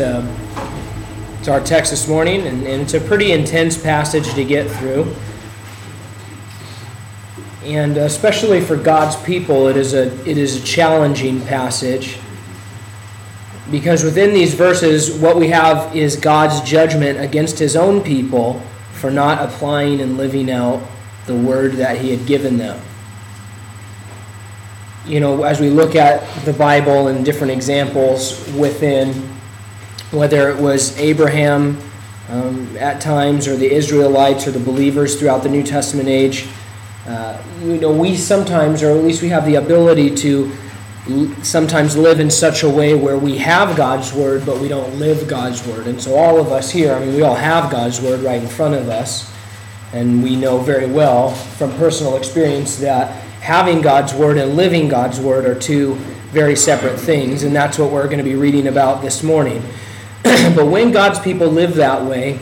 Um, 0.00 0.28
it's 1.38 1.48
our 1.48 1.60
text 1.60 1.90
this 1.90 2.08
morning, 2.08 2.46
and, 2.46 2.66
and 2.66 2.82
it's 2.82 2.94
a 2.94 3.00
pretty 3.00 3.32
intense 3.32 3.80
passage 3.80 4.32
to 4.34 4.44
get 4.44 4.70
through. 4.70 5.14
And 7.64 7.96
especially 7.98 8.60
for 8.60 8.76
God's 8.76 9.16
people, 9.24 9.68
it 9.68 9.76
is 9.76 9.94
a, 9.94 10.06
it 10.28 10.38
is 10.38 10.62
a 10.62 10.64
challenging 10.64 11.40
passage 11.42 12.18
because 13.70 14.02
within 14.02 14.34
these 14.34 14.54
verses, 14.54 15.12
what 15.18 15.36
we 15.36 15.48
have 15.48 15.94
is 15.94 16.16
God's 16.16 16.60
judgment 16.68 17.20
against 17.20 17.58
his 17.58 17.76
own 17.76 18.02
people 18.02 18.60
for 18.92 19.10
not 19.10 19.42
applying 19.42 20.00
and 20.00 20.16
living 20.16 20.50
out 20.50 20.82
the 21.26 21.34
word 21.34 21.72
that 21.74 21.98
he 21.98 22.10
had 22.10 22.26
given 22.26 22.58
them. 22.58 22.80
You 25.06 25.20
know, 25.20 25.44
as 25.44 25.60
we 25.60 25.70
look 25.70 25.94
at 25.94 26.26
the 26.44 26.52
Bible 26.52 27.08
and 27.08 27.24
different 27.24 27.52
examples 27.52 28.52
within, 28.54 29.28
whether 30.10 30.50
it 30.50 30.60
was 30.60 30.96
Abraham 30.98 31.78
um, 32.28 32.76
at 32.76 33.00
times 33.00 33.46
or 33.46 33.56
the 33.56 33.70
Israelites 33.70 34.46
or 34.46 34.50
the 34.50 34.60
believers 34.60 35.18
throughout 35.18 35.42
the 35.42 35.48
New 35.48 35.62
Testament 35.62 36.08
age, 36.08 36.48
uh, 37.06 37.40
you 37.62 37.78
know, 37.80 37.92
we 37.92 38.16
sometimes, 38.16 38.82
or 38.82 38.90
at 38.90 39.04
least 39.04 39.22
we 39.22 39.28
have 39.28 39.44
the 39.46 39.56
ability 39.56 40.14
to 40.16 40.52
sometimes 41.42 41.96
live 41.96 42.20
in 42.20 42.30
such 42.30 42.62
a 42.62 42.68
way 42.68 42.94
where 42.94 43.18
we 43.18 43.38
have 43.38 43.76
God's 43.76 44.12
word, 44.12 44.44
but 44.44 44.60
we 44.60 44.68
don't 44.68 44.98
live 44.98 45.26
God's 45.26 45.66
word. 45.66 45.86
And 45.86 46.00
so, 46.00 46.14
all 46.14 46.38
of 46.38 46.52
us 46.52 46.70
here, 46.70 46.94
I 46.94 47.00
mean, 47.00 47.14
we 47.14 47.22
all 47.22 47.34
have 47.34 47.70
God's 47.70 48.00
word 48.00 48.20
right 48.20 48.40
in 48.40 48.48
front 48.48 48.74
of 48.74 48.88
us. 48.88 49.32
And 49.92 50.22
we 50.22 50.36
know 50.36 50.58
very 50.58 50.86
well 50.86 51.30
from 51.30 51.72
personal 51.72 52.16
experience 52.16 52.76
that 52.76 53.10
having 53.40 53.80
God's 53.80 54.14
word 54.14 54.36
and 54.36 54.54
living 54.54 54.88
God's 54.88 55.18
word 55.18 55.46
are 55.46 55.58
two 55.58 55.94
very 56.30 56.54
separate 56.54 56.98
things. 56.98 57.42
And 57.42 57.56
that's 57.56 57.76
what 57.76 57.90
we're 57.90 58.04
going 58.04 58.18
to 58.18 58.24
be 58.24 58.36
reading 58.36 58.68
about 58.68 59.02
this 59.02 59.24
morning. 59.24 59.62
but 60.54 60.66
when 60.66 60.90
God's 60.90 61.18
people 61.18 61.48
live 61.48 61.74
that 61.76 62.04
way, 62.04 62.38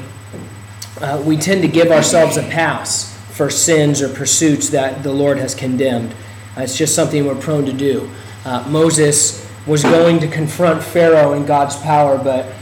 uh, 1.01 1.23
we 1.25 1.37
tend 1.37 1.63
to 1.63 1.69
give 1.69 1.91
ourselves 1.91 2.37
a 2.37 2.43
pass 2.43 3.17
for 3.31 3.51
sins 3.51 4.03
or 4.03 4.09
pursuits 4.09 4.71
that 4.71 5.03
the 5.03 5.13
Lord 5.13 5.39
has 5.39 5.55
condemned. 5.55 6.13
Uh, 6.57 6.63
it's 6.63 6.77
just 6.77 6.95
something 6.95 7.25
we're 7.25 7.37
prone 7.37 7.65
to 7.67 7.73
do. 7.73 8.11
Uh, 8.45 8.67
Moses 8.69 9.49
was 9.67 9.83
going 9.83 10.19
to 10.21 10.27
confront 10.27 10.83
Pharaoh 10.83 11.35
in 11.35 11.47
God's 11.47 11.77
power, 11.77 12.19
but 12.19 12.53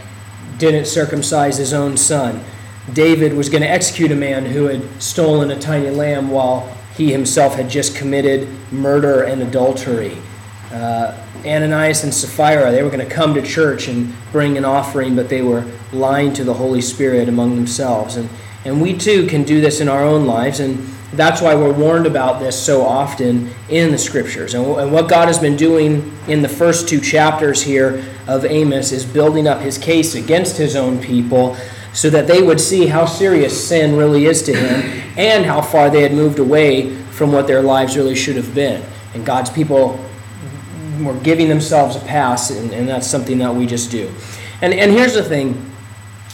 didn't 0.59 0.87
circumcise 0.87 1.57
his 1.57 1.73
own 1.73 1.97
son. 1.97 2.43
David 2.93 3.33
was 3.33 3.49
going 3.49 3.63
to 3.63 3.71
execute 3.71 4.11
a 4.11 4.17
man 4.17 4.47
who 4.47 4.65
had 4.65 5.03
stolen 5.03 5.51
a 5.51 5.59
tiny 5.59 5.91
lamb 5.91 6.31
while 6.31 6.77
he 6.97 7.13
himself 7.13 7.55
had 7.55 7.69
just 7.69 7.97
committed 7.97 8.49
murder 8.73 9.23
and 9.23 9.43
adultery. 9.43 10.17
Uh, 10.73 11.17
Ananias 11.47 12.05
and 12.05 12.13
Sapphira, 12.13 12.71
they 12.71 12.83
were 12.83 12.91
going 12.91 13.07
to 13.07 13.15
come 13.15 13.35
to 13.35 13.43
church 13.43 13.89
and 13.89 14.13
bring 14.33 14.57
an 14.59 14.65
offering, 14.65 15.15
but 15.15 15.29
they 15.29 15.43
were 15.43 15.65
lying 15.93 16.33
to 16.35 16.45
the 16.45 16.55
Holy 16.55 16.81
Spirit 16.81 17.29
among 17.29 17.57
themselves. 17.57 18.17
And, 18.17 18.29
and 18.65 18.81
we 18.81 18.97
too 18.97 19.27
can 19.27 19.45
do 19.45 19.61
this 19.61 19.81
in 19.81 19.89
our 19.89 20.03
own 20.03 20.27
lives. 20.27 20.61
And 20.61 20.79
that's 21.13 21.41
why 21.41 21.55
we're 21.55 21.73
warned 21.73 22.07
about 22.07 22.41
this 22.41 22.61
so 22.61 22.83
often 22.83 23.51
in 23.69 23.93
the 23.93 23.99
scriptures. 23.99 24.55
And, 24.55 24.67
and 24.79 24.93
what 24.93 25.09
God 25.09 25.29
has 25.29 25.39
been 25.39 25.57
doing 25.57 26.13
in 26.29 26.43
the 26.43 26.49
first 26.49 26.89
two 26.89 27.01
chapters 27.01 27.63
here 27.63 28.05
of 28.27 28.45
Amos 28.45 28.93
is 28.93 29.05
building 29.05 29.47
up 29.47 29.61
his 29.61 29.79
case 29.79 30.15
against 30.15 30.57
his 30.57 30.75
own 30.75 31.01
people 31.01 31.57
so 31.93 32.11
that 32.11 32.27
they 32.27 32.43
would 32.43 32.61
see 32.61 32.87
how 32.87 33.07
serious 33.07 33.69
sin 33.69 33.97
really 33.97 34.27
is 34.27 34.43
to 34.43 34.55
him 34.55 35.03
and 35.17 35.47
how 35.47 35.63
far 35.63 35.89
they 35.89 36.03
had 36.03 36.13
moved 36.13 36.39
away 36.39 36.95
from 37.13 37.33
what 37.33 37.47
their 37.47 37.63
lives 37.63 37.97
really 37.97 38.15
should 38.15 38.37
have 38.37 38.55
been. 38.55 38.85
And 39.15 39.25
God's 39.25 39.49
people 39.49 39.99
were 41.05 41.19
giving 41.21 41.49
themselves 41.49 41.97
a 41.97 42.01
pass, 42.01 42.51
and, 42.51 42.73
and 42.73 42.89
that's 42.89 43.07
something 43.07 43.39
that 43.39 43.55
we 43.55 43.67
just 43.67 43.91
do. 43.91 44.13
And, 44.63 44.73
and 44.73 44.91
here's 44.91 45.15
the 45.15 45.23
thing 45.23 45.71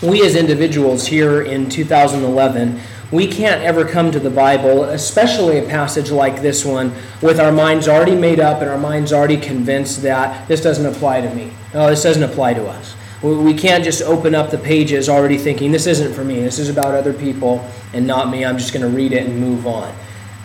we 0.02 0.24
as 0.26 0.34
individuals 0.34 1.06
here 1.06 1.42
in 1.42 1.68
2011 1.68 2.80
we 3.12 3.26
can't 3.26 3.60
ever 3.62 3.84
come 3.84 4.10
to 4.10 4.18
the 4.18 4.30
Bible, 4.30 4.84
especially 4.84 5.58
a 5.58 5.62
passage 5.68 6.10
like 6.10 6.40
this 6.40 6.64
one, 6.64 6.94
with 7.20 7.38
our 7.38 7.52
minds 7.52 7.86
already 7.86 8.14
made 8.14 8.40
up 8.40 8.62
and 8.62 8.70
our 8.70 8.78
minds 8.78 9.12
already 9.12 9.36
convinced 9.36 10.00
that 10.02 10.48
this 10.48 10.62
doesn't 10.62 10.86
apply 10.86 11.20
to 11.20 11.32
me. 11.34 11.52
No, 11.74 11.90
this 11.90 12.02
doesn't 12.02 12.22
apply 12.22 12.54
to 12.54 12.66
us. 12.66 12.96
We 13.22 13.52
can't 13.52 13.84
just 13.84 14.00
open 14.02 14.34
up 14.34 14.50
the 14.50 14.56
pages 14.56 15.10
already 15.10 15.36
thinking, 15.36 15.70
this 15.70 15.86
isn't 15.86 16.14
for 16.14 16.24
me, 16.24 16.40
this 16.40 16.58
is 16.58 16.70
about 16.70 16.94
other 16.94 17.12
people 17.12 17.70
and 17.92 18.06
not 18.06 18.30
me. 18.30 18.46
I'm 18.46 18.56
just 18.56 18.72
going 18.72 18.82
to 18.82 18.88
read 18.88 19.12
it 19.12 19.26
and 19.26 19.38
move 19.38 19.66
on. 19.66 19.94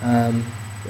Um, 0.02 0.46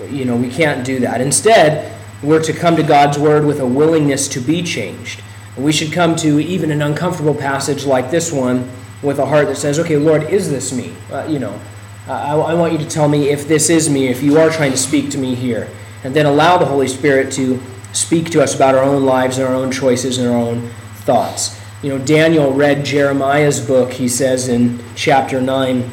you 0.09 0.25
know, 0.25 0.35
we 0.35 0.49
can't 0.49 0.83
do 0.83 0.99
that. 1.01 1.21
Instead, 1.21 1.96
we're 2.23 2.41
to 2.41 2.53
come 2.53 2.75
to 2.75 2.83
God's 2.83 3.17
Word 3.17 3.45
with 3.45 3.59
a 3.59 3.65
willingness 3.65 4.27
to 4.29 4.39
be 4.39 4.63
changed. 4.63 5.21
We 5.55 5.71
should 5.71 5.91
come 5.91 6.15
to 6.17 6.39
even 6.39 6.71
an 6.71 6.81
uncomfortable 6.81 7.35
passage 7.35 7.85
like 7.85 8.11
this 8.11 8.31
one 8.31 8.69
with 9.01 9.19
a 9.19 9.25
heart 9.25 9.47
that 9.47 9.57
says, 9.57 9.79
okay, 9.79 9.97
Lord, 9.97 10.23
is 10.23 10.49
this 10.49 10.73
me? 10.73 10.93
Uh, 11.11 11.25
you 11.29 11.39
know, 11.39 11.59
I, 12.07 12.35
I 12.35 12.53
want 12.53 12.73
you 12.73 12.79
to 12.79 12.87
tell 12.87 13.07
me 13.07 13.29
if 13.29 13.47
this 13.47 13.69
is 13.69 13.89
me, 13.89 14.07
if 14.07 14.23
you 14.23 14.37
are 14.39 14.49
trying 14.49 14.71
to 14.71 14.77
speak 14.77 15.09
to 15.11 15.17
me 15.17 15.35
here. 15.35 15.69
And 16.03 16.15
then 16.15 16.25
allow 16.25 16.57
the 16.57 16.65
Holy 16.65 16.87
Spirit 16.87 17.31
to 17.33 17.61
speak 17.93 18.29
to 18.31 18.41
us 18.41 18.55
about 18.55 18.75
our 18.75 18.83
own 18.83 19.03
lives 19.03 19.37
and 19.37 19.47
our 19.47 19.53
own 19.53 19.71
choices 19.71 20.17
and 20.17 20.27
our 20.27 20.37
own 20.37 20.69
thoughts. 20.95 21.59
You 21.81 21.89
know, 21.89 22.03
Daniel 22.03 22.53
read 22.53 22.85
Jeremiah's 22.85 23.65
book, 23.65 23.93
he 23.93 24.07
says 24.07 24.47
in 24.47 24.79
chapter 24.95 25.41
9, 25.41 25.89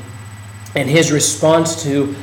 and 0.76 0.88
his 0.88 1.12
response 1.12 1.82
to 1.84 2.14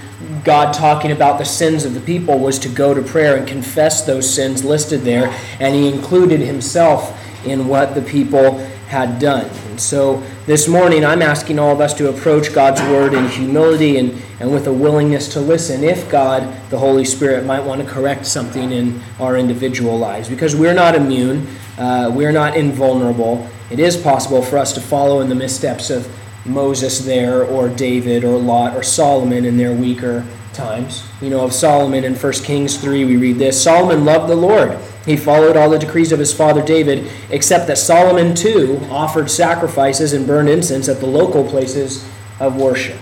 God 0.44 0.74
talking 0.74 1.12
about 1.12 1.38
the 1.38 1.46
sins 1.46 1.86
of 1.86 1.94
the 1.94 2.00
people 2.00 2.40
was 2.40 2.58
to 2.60 2.70
go 2.70 2.94
to 2.94 3.02
prayer 3.02 3.38
and 3.38 3.48
confess 3.48 4.06
those 4.06 4.32
sins 4.32 4.64
listed 4.64 5.02
there, 5.02 5.28
and 5.60 5.76
he 5.76 5.88
included 5.88 6.40
himself 6.40 7.18
in 7.46 7.68
what 7.68 7.96
the 7.96 8.02
people 8.02 8.58
had 8.88 9.20
done. 9.20 9.50
And 9.70 9.80
so 9.80 10.22
this 10.46 10.68
morning, 10.68 11.06
I'm 11.06 11.22
asking 11.22 11.60
all 11.60 11.72
of 11.72 11.80
us 11.80 11.94
to 11.94 12.10
approach 12.10 12.54
God's 12.54 12.82
Word 12.82 13.14
in 13.14 13.30
humility 13.30 13.98
and, 13.98 14.22
and 14.40 14.52
with 14.52 14.68
a 14.68 14.74
willingness 14.74 15.32
to 15.34 15.40
listen 15.40 15.84
if 15.84 16.10
God, 16.12 16.44
the 16.70 16.78
Holy 16.78 17.06
Spirit, 17.06 17.46
might 17.46 17.62
want 17.62 17.82
to 17.82 17.88
correct 17.88 18.26
something 18.26 18.72
in 18.72 19.02
our 19.18 19.38
individual 19.38 19.98
lives. 19.98 20.28
Because 20.28 20.58
we're 20.58 20.74
not 20.74 20.94
immune, 20.94 21.48
uh, 21.78 22.12
we're 22.14 22.34
not 22.34 22.58
invulnerable. 22.58 23.48
It 23.70 23.80
is 23.80 23.96
possible 23.96 24.42
for 24.42 24.58
us 24.58 24.74
to 24.74 24.82
follow 24.82 25.22
in 25.22 25.30
the 25.30 25.36
missteps 25.36 25.90
of 25.90 26.14
Moses 26.46 27.00
there, 27.06 27.44
or 27.44 27.70
David, 27.70 28.24
or 28.24 28.38
Lot, 28.38 28.76
or 28.76 28.84
Solomon 28.84 29.46
in 29.46 29.58
their 29.58 29.74
weaker 29.74 30.26
times. 30.54 31.08
You 31.22 31.30
know, 31.30 31.42
of 31.42 31.54
Solomon 31.54 32.04
in 32.04 32.16
1 32.16 32.34
Kings 32.34 32.78
3, 32.78 33.06
we 33.06 33.18
read 33.18 33.38
this 33.38 33.64
Solomon 33.64 34.06
loved 34.06 34.30
the 34.30 34.36
Lord 34.36 34.78
he 35.06 35.18
followed 35.18 35.58
all 35.58 35.70
the 35.70 35.80
decrees 35.80 36.12
of 36.12 36.20
his 36.20 36.34
father 36.34 36.64
David, 36.64 37.12
except 37.30 37.68
that 37.68 37.78
Solomon 37.78 38.36
too 38.36 38.80
offered 38.90 39.32
sacrifices 39.32 40.14
and 40.14 40.28
burned 40.28 40.50
incense 40.50 40.88
at 40.88 41.00
the 41.00 41.08
local 41.08 41.44
places 41.44 42.08
of 42.40 42.56
worship. 42.56 43.00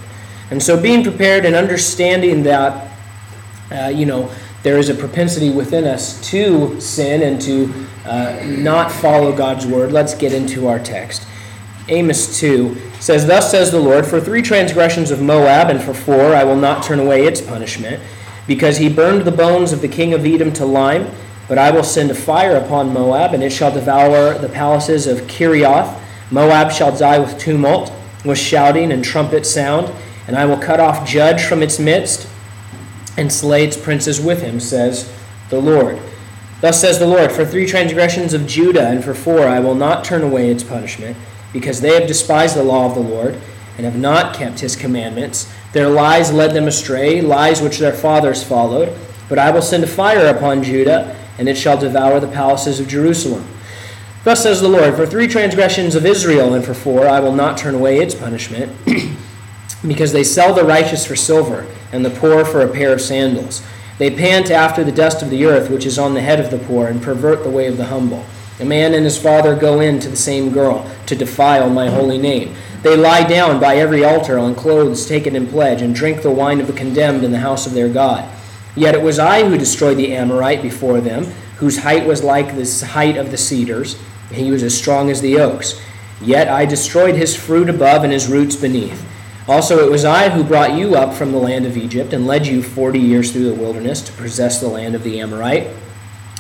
And 0.49 0.63
so, 0.63 0.81
being 0.81 1.03
prepared 1.03 1.45
and 1.45 1.55
understanding 1.55 2.43
that, 2.43 2.91
uh, 3.71 3.87
you 3.87 4.05
know, 4.05 4.31
there 4.63 4.77
is 4.77 4.89
a 4.89 4.95
propensity 4.95 5.49
within 5.49 5.85
us 5.85 6.21
to 6.31 6.79
sin 6.79 7.21
and 7.21 7.41
to 7.41 7.87
uh, 8.05 8.43
not 8.45 8.91
follow 8.91 9.35
God's 9.35 9.65
word, 9.65 9.91
let's 9.91 10.13
get 10.15 10.33
into 10.33 10.67
our 10.67 10.79
text. 10.79 11.27
Amos 11.89 12.39
2 12.39 12.88
says, 12.99 13.25
Thus 13.25 13.51
says 13.51 13.71
the 13.71 13.79
Lord, 13.79 14.05
For 14.05 14.19
three 14.19 14.41
transgressions 14.41 15.11
of 15.11 15.21
Moab, 15.21 15.69
and 15.69 15.81
for 15.81 15.93
four 15.93 16.35
I 16.35 16.43
will 16.43 16.55
not 16.55 16.83
turn 16.83 16.99
away 16.99 17.25
its 17.25 17.41
punishment, 17.41 18.01
because 18.47 18.77
he 18.77 18.89
burned 18.89 19.23
the 19.25 19.31
bones 19.31 19.71
of 19.71 19.81
the 19.81 19.87
king 19.87 20.13
of 20.13 20.25
Edom 20.25 20.51
to 20.53 20.65
lime 20.65 21.09
but 21.49 21.57
I 21.57 21.71
will 21.71 21.83
send 21.83 22.11
a 22.11 22.15
fire 22.15 22.55
upon 22.55 22.93
Moab, 22.93 23.33
and 23.33 23.43
it 23.43 23.51
shall 23.51 23.73
devour 23.73 24.37
the 24.37 24.47
palaces 24.47 25.07
of 25.07 25.21
Kerioth. 25.21 25.99
Moab 26.29 26.71
shall 26.71 26.95
die 26.95 27.17
with 27.17 27.39
tumult, 27.39 27.91
with 28.23 28.37
shouting 28.37 28.91
and 28.91 29.03
trumpet 29.03 29.47
sound, 29.47 29.91
and 30.27 30.37
I 30.37 30.45
will 30.45 30.59
cut 30.59 30.79
off 30.79 31.07
judge 31.07 31.43
from 31.43 31.63
its 31.63 31.79
midst, 31.79 32.29
and 33.17 33.33
slay 33.33 33.65
its 33.65 33.75
princes 33.75 34.21
with 34.21 34.43
him, 34.43 34.59
says 34.59 35.11
the 35.49 35.59
Lord. 35.59 35.99
Thus 36.61 36.79
says 36.79 36.99
the 36.99 37.07
Lord 37.07 37.31
For 37.31 37.43
three 37.43 37.65
transgressions 37.65 38.35
of 38.35 38.45
Judah, 38.45 38.87
and 38.87 39.03
for 39.03 39.15
four 39.15 39.47
I 39.47 39.59
will 39.59 39.75
not 39.75 40.05
turn 40.05 40.21
away 40.21 40.51
its 40.51 40.63
punishment, 40.63 41.17
because 41.53 41.81
they 41.81 41.99
have 41.99 42.07
despised 42.07 42.55
the 42.55 42.63
law 42.63 42.85
of 42.85 42.95
the 42.95 43.01
Lord, 43.01 43.39
and 43.77 43.85
have 43.85 43.97
not 43.97 44.35
kept 44.35 44.59
his 44.59 44.75
commandments. 44.75 45.51
Their 45.71 45.89
lies 45.89 46.33
led 46.33 46.53
them 46.53 46.67
astray, 46.67 47.21
lies 47.21 47.61
which 47.61 47.77
their 47.77 47.93
fathers 47.93 48.43
followed. 48.43 48.97
But 49.29 49.39
I 49.39 49.51
will 49.51 49.61
send 49.61 49.83
a 49.83 49.87
fire 49.87 50.27
upon 50.27 50.63
Judah 50.63 51.15
and 51.39 51.47
it 51.47 51.57
shall 51.57 51.77
devour 51.77 52.19
the 52.19 52.27
palaces 52.27 52.79
of 52.79 52.87
Jerusalem. 52.87 53.47
Thus 54.25 54.43
says 54.43 54.59
the 54.59 54.67
Lord 54.67 54.95
For 54.95 55.07
three 55.07 55.27
transgressions 55.27 55.95
of 55.95 56.05
Israel, 56.05 56.53
and 56.53 56.63
for 56.63 56.73
four, 56.73 57.07
I 57.07 57.21
will 57.21 57.33
not 57.33 57.57
turn 57.57 57.73
away 57.73 57.99
its 57.99 58.13
punishment, 58.13 58.75
because 59.87 60.11
they 60.11 60.25
sell 60.25 60.53
the 60.53 60.65
righteous 60.65 61.05
for 61.05 61.15
silver, 61.15 61.65
and 61.93 62.03
the 62.03 62.09
poor 62.09 62.43
for 62.43 62.59
a 62.59 62.67
pair 62.67 62.91
of 62.91 62.99
sandals. 62.99 63.65
They 63.97 64.11
pant 64.11 64.51
after 64.51 64.83
the 64.83 64.91
dust 64.91 65.21
of 65.21 65.29
the 65.29 65.45
earth, 65.45 65.69
which 65.69 65.85
is 65.85 65.97
on 65.97 66.13
the 66.13 66.21
head 66.21 66.41
of 66.41 66.51
the 66.51 66.59
poor, 66.59 66.87
and 66.87 67.01
pervert 67.01 67.43
the 67.43 67.49
way 67.49 67.67
of 67.67 67.77
the 67.77 67.85
humble. 67.85 68.25
A 68.59 68.65
man 68.65 68.93
and 68.93 69.05
his 69.05 69.17
father 69.17 69.55
go 69.55 69.79
in 69.79 69.99
to 70.01 70.09
the 70.09 70.17
same 70.17 70.51
girl, 70.51 70.89
to 71.05 71.15
defile 71.15 71.69
my 71.69 71.89
holy 71.89 72.17
name. 72.17 72.55
They 72.83 72.95
lie 72.95 73.27
down 73.27 73.59
by 73.59 73.77
every 73.77 74.03
altar 74.03 74.37
on 74.37 74.55
clothes 74.55 75.05
taken 75.07 75.35
in 75.35 75.47
pledge, 75.47 75.81
and 75.81 75.95
drink 75.95 76.21
the 76.21 76.31
wine 76.31 76.59
of 76.59 76.67
the 76.67 76.73
condemned 76.73 77.23
in 77.23 77.31
the 77.31 77.39
house 77.39 77.65
of 77.65 77.73
their 77.73 77.89
God. 77.89 78.29
Yet 78.75 78.95
it 78.95 79.01
was 79.01 79.17
I 79.17 79.47
who 79.47 79.57
destroyed 79.57 79.97
the 79.97 80.13
Amorite 80.13 80.61
before 80.61 81.01
them, 81.01 81.25
whose 81.57 81.79
height 81.79 82.05
was 82.05 82.23
like 82.23 82.55
the 82.55 82.85
height 82.85 83.17
of 83.17 83.31
the 83.31 83.37
cedars, 83.37 83.97
and 84.29 84.37
he 84.37 84.51
was 84.51 84.63
as 84.63 84.77
strong 84.77 85.09
as 85.09 85.21
the 85.21 85.37
oaks. 85.39 85.79
Yet 86.21 86.47
I 86.47 86.65
destroyed 86.65 87.15
his 87.15 87.35
fruit 87.35 87.69
above 87.69 88.03
and 88.03 88.13
his 88.13 88.27
roots 88.27 88.55
beneath. 88.55 89.05
Also, 89.47 89.83
it 89.85 89.89
was 89.89 90.05
I 90.05 90.29
who 90.29 90.43
brought 90.43 90.77
you 90.77 90.95
up 90.95 91.13
from 91.13 91.31
the 91.31 91.39
land 91.39 91.65
of 91.65 91.75
Egypt 91.75 92.13
and 92.13 92.27
led 92.27 92.45
you 92.45 92.61
forty 92.61 92.99
years 92.99 93.31
through 93.31 93.45
the 93.45 93.61
wilderness 93.61 94.01
to 94.03 94.11
possess 94.13 94.59
the 94.59 94.67
land 94.67 94.95
of 94.95 95.03
the 95.03 95.19
Amorite. 95.19 95.69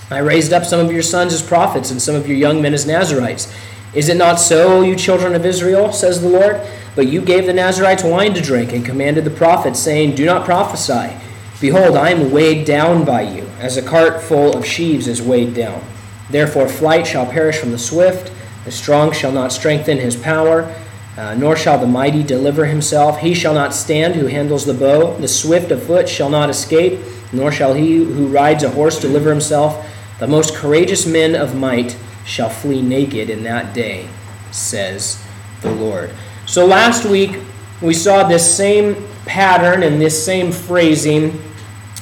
I 0.09 0.19
raised 0.19 0.53
up 0.53 0.65
some 0.65 0.79
of 0.79 0.91
your 0.91 1.01
sons 1.01 1.33
as 1.33 1.41
prophets 1.41 1.91
and 1.91 2.01
some 2.01 2.15
of 2.15 2.27
your 2.27 2.37
young 2.37 2.61
men 2.61 2.73
as 2.73 2.85
Nazarites. 2.85 3.53
Is 3.93 4.09
it 4.09 4.17
not 4.17 4.39
so, 4.39 4.81
you 4.81 4.95
children 4.95 5.35
of 5.35 5.45
Israel, 5.45 5.91
says 5.91 6.21
the 6.21 6.29
Lord? 6.29 6.61
But 6.95 7.07
you 7.07 7.21
gave 7.21 7.45
the 7.45 7.53
Nazarites 7.53 8.03
wine 8.03 8.33
to 8.33 8.41
drink 8.41 8.73
and 8.73 8.85
commanded 8.85 9.23
the 9.23 9.31
prophets, 9.31 9.79
saying, 9.79 10.15
Do 10.15 10.25
not 10.25 10.45
prophesy. 10.45 11.15
Behold, 11.61 11.95
I 11.95 12.09
am 12.09 12.31
weighed 12.31 12.65
down 12.65 13.05
by 13.05 13.21
you, 13.21 13.49
as 13.59 13.77
a 13.77 13.81
cart 13.81 14.21
full 14.21 14.57
of 14.57 14.65
sheaves 14.65 15.07
is 15.07 15.21
weighed 15.21 15.53
down. 15.53 15.83
Therefore, 16.29 16.67
flight 16.67 17.07
shall 17.07 17.25
perish 17.25 17.57
from 17.57 17.71
the 17.71 17.79
swift 17.79 18.31
the 18.65 18.71
strong 18.71 19.11
shall 19.11 19.31
not 19.31 19.51
strengthen 19.51 19.97
his 19.97 20.15
power, 20.15 20.71
uh, 21.17 21.33
nor 21.33 21.55
shall 21.55 21.79
the 21.79 21.87
mighty 21.87 22.23
deliver 22.23 22.65
himself. 22.65 23.19
He 23.19 23.33
shall 23.33 23.53
not 23.53 23.73
stand 23.73 24.15
who 24.15 24.27
handles 24.27 24.65
the 24.65 24.73
bow. 24.73 25.17
The 25.17 25.27
swift 25.27 25.71
of 25.71 25.81
foot 25.81 26.07
shall 26.07 26.29
not 26.29 26.49
escape, 26.49 26.99
nor 27.31 27.51
shall 27.51 27.73
he 27.73 27.95
who 27.95 28.27
rides 28.27 28.63
a 28.63 28.69
horse 28.69 28.99
deliver 28.99 29.29
himself. 29.29 29.85
The 30.19 30.27
most 30.27 30.53
courageous 30.53 31.05
men 31.05 31.33
of 31.33 31.55
might 31.55 31.97
shall 32.25 32.49
flee 32.49 32.81
naked 32.81 33.29
in 33.29 33.43
that 33.43 33.73
day, 33.73 34.09
says 34.51 35.23
the 35.61 35.71
Lord. 35.71 36.11
So 36.45 36.65
last 36.65 37.05
week 37.05 37.39
we 37.81 37.93
saw 37.93 38.27
this 38.27 38.55
same 38.55 39.07
pattern 39.25 39.81
and 39.81 40.01
this 40.01 40.23
same 40.23 40.51
phrasing, 40.51 41.41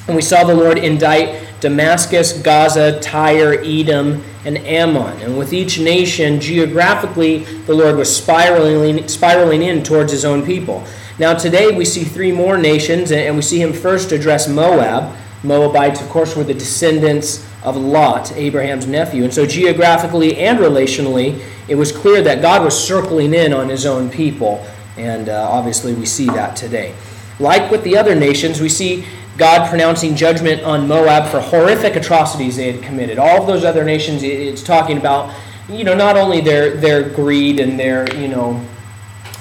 and 0.08 0.16
we 0.16 0.22
saw 0.22 0.42
the 0.42 0.54
Lord 0.54 0.78
indict 0.78 1.44
Damascus, 1.60 2.40
Gaza, 2.42 2.98
Tyre, 3.00 3.60
Edom, 3.64 4.24
and 4.44 4.58
Ammon. 4.58 5.20
And 5.20 5.38
with 5.38 5.52
each 5.52 5.78
nation, 5.78 6.40
geographically, 6.40 7.44
the 7.66 7.74
Lord 7.74 7.96
was 7.96 8.14
spiraling, 8.14 9.06
spiraling 9.06 9.62
in 9.62 9.82
towards 9.82 10.10
his 10.10 10.24
own 10.24 10.44
people. 10.44 10.84
Now, 11.18 11.34
today 11.34 11.76
we 11.76 11.84
see 11.84 12.04
three 12.04 12.32
more 12.32 12.56
nations, 12.56 13.12
and 13.12 13.36
we 13.36 13.42
see 13.42 13.60
him 13.60 13.72
first 13.72 14.12
address 14.12 14.48
Moab. 14.48 15.16
Moabites, 15.42 16.00
of 16.00 16.08
course, 16.08 16.36
were 16.36 16.44
the 16.44 16.54
descendants 16.54 17.47
of 17.62 17.76
Lot, 17.76 18.32
Abraham's 18.32 18.86
nephew. 18.86 19.24
And 19.24 19.34
so, 19.34 19.46
geographically 19.46 20.36
and 20.38 20.58
relationally, 20.58 21.42
it 21.68 21.74
was 21.74 21.92
clear 21.92 22.22
that 22.22 22.40
God 22.40 22.62
was 22.62 22.78
circling 22.78 23.34
in 23.34 23.52
on 23.52 23.68
his 23.68 23.84
own 23.84 24.10
people. 24.10 24.64
And 24.96 25.28
uh, 25.28 25.48
obviously, 25.50 25.94
we 25.94 26.06
see 26.06 26.26
that 26.26 26.56
today. 26.56 26.94
Like 27.38 27.70
with 27.70 27.84
the 27.84 27.96
other 27.96 28.14
nations, 28.14 28.60
we 28.60 28.68
see 28.68 29.04
God 29.36 29.68
pronouncing 29.68 30.16
judgment 30.16 30.62
on 30.64 30.88
Moab 30.88 31.30
for 31.30 31.40
horrific 31.40 31.94
atrocities 31.94 32.56
they 32.56 32.72
had 32.72 32.82
committed. 32.82 33.18
All 33.18 33.40
of 33.40 33.46
those 33.46 33.64
other 33.64 33.84
nations, 33.84 34.24
it's 34.24 34.64
talking 34.64 34.98
about, 34.98 35.32
you 35.68 35.84
know, 35.84 35.94
not 35.94 36.16
only 36.16 36.40
their, 36.40 36.76
their 36.76 37.08
greed 37.08 37.60
and 37.60 37.78
their, 37.78 38.12
you 38.16 38.26
know, 38.26 38.60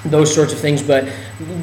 those 0.05 0.33
sorts 0.33 0.53
of 0.53 0.59
things, 0.59 0.83
but 0.83 1.11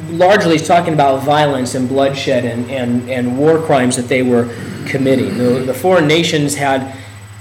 largely 0.09 0.55
it's 0.55 0.67
talking 0.67 0.93
about 0.93 1.23
violence 1.23 1.75
and 1.75 1.87
bloodshed 1.87 2.43
and, 2.43 2.69
and, 2.69 3.09
and 3.09 3.37
war 3.37 3.61
crimes 3.61 3.95
that 3.95 4.09
they 4.09 4.21
were 4.21 4.53
committing. 4.85 5.37
The, 5.37 5.63
the 5.65 5.73
foreign 5.73 6.07
nations 6.07 6.55
had 6.55 6.95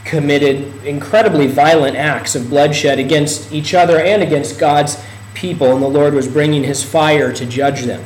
committed 0.05 0.85
incredibly 0.85 1.47
violent 1.47 1.97
acts 1.97 2.35
of 2.35 2.51
bloodshed 2.51 2.99
against 2.99 3.53
each 3.53 3.75
other 3.75 3.99
and 3.99 4.23
against 4.23 4.59
God's 4.59 5.03
people, 5.35 5.73
and 5.73 5.83
the 5.83 5.89
Lord 5.89 6.15
was 6.15 6.29
bringing 6.29 6.63
his 6.63 6.83
fire 6.83 7.33
to 7.33 7.47
judge 7.47 7.83
them. 7.83 8.05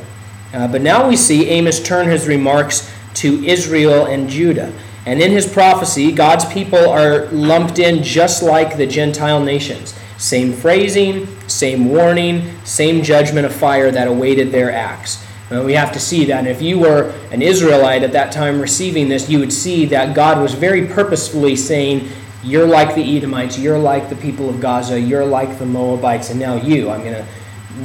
Uh, 0.53 0.67
but 0.67 0.81
now 0.81 1.07
we 1.07 1.15
see 1.15 1.47
Amos 1.49 1.81
turn 1.81 2.07
his 2.07 2.27
remarks 2.27 2.91
to 3.15 3.43
Israel 3.43 4.05
and 4.05 4.29
Judah. 4.29 4.73
And 5.05 5.21
in 5.21 5.31
his 5.31 5.51
prophecy, 5.51 6.11
God's 6.11 6.45
people 6.45 6.89
are 6.89 7.27
lumped 7.27 7.79
in 7.79 8.03
just 8.03 8.43
like 8.43 8.77
the 8.77 8.85
Gentile 8.85 9.43
nations. 9.43 9.93
Same 10.17 10.53
phrasing, 10.53 11.27
same 11.47 11.85
warning, 11.89 12.51
same 12.65 13.01
judgment 13.03 13.45
of 13.45 13.53
fire 13.53 13.91
that 13.91 14.07
awaited 14.07 14.51
their 14.51 14.71
acts. 14.71 15.25
And 15.49 15.65
we 15.65 15.73
have 15.73 15.91
to 15.93 15.99
see 15.99 16.25
that. 16.25 16.45
if 16.45 16.61
you 16.61 16.79
were 16.79 17.09
an 17.31 17.41
Israelite 17.41 18.03
at 18.03 18.11
that 18.11 18.31
time 18.31 18.61
receiving 18.61 19.09
this, 19.09 19.29
you 19.29 19.39
would 19.39 19.53
see 19.53 19.85
that 19.87 20.15
God 20.15 20.41
was 20.41 20.53
very 20.53 20.87
purposefully 20.87 21.55
saying, 21.55 22.07
You're 22.43 22.67
like 22.67 22.95
the 22.95 23.17
Edomites, 23.17 23.57
you're 23.57 23.79
like 23.79 24.09
the 24.09 24.15
people 24.15 24.49
of 24.49 24.61
Gaza, 24.61 24.99
you're 24.99 25.25
like 25.25 25.57
the 25.57 25.65
Moabites, 25.65 26.29
and 26.29 26.39
now 26.39 26.55
you. 26.55 26.89
I'm 26.89 27.01
going 27.01 27.15
to 27.15 27.25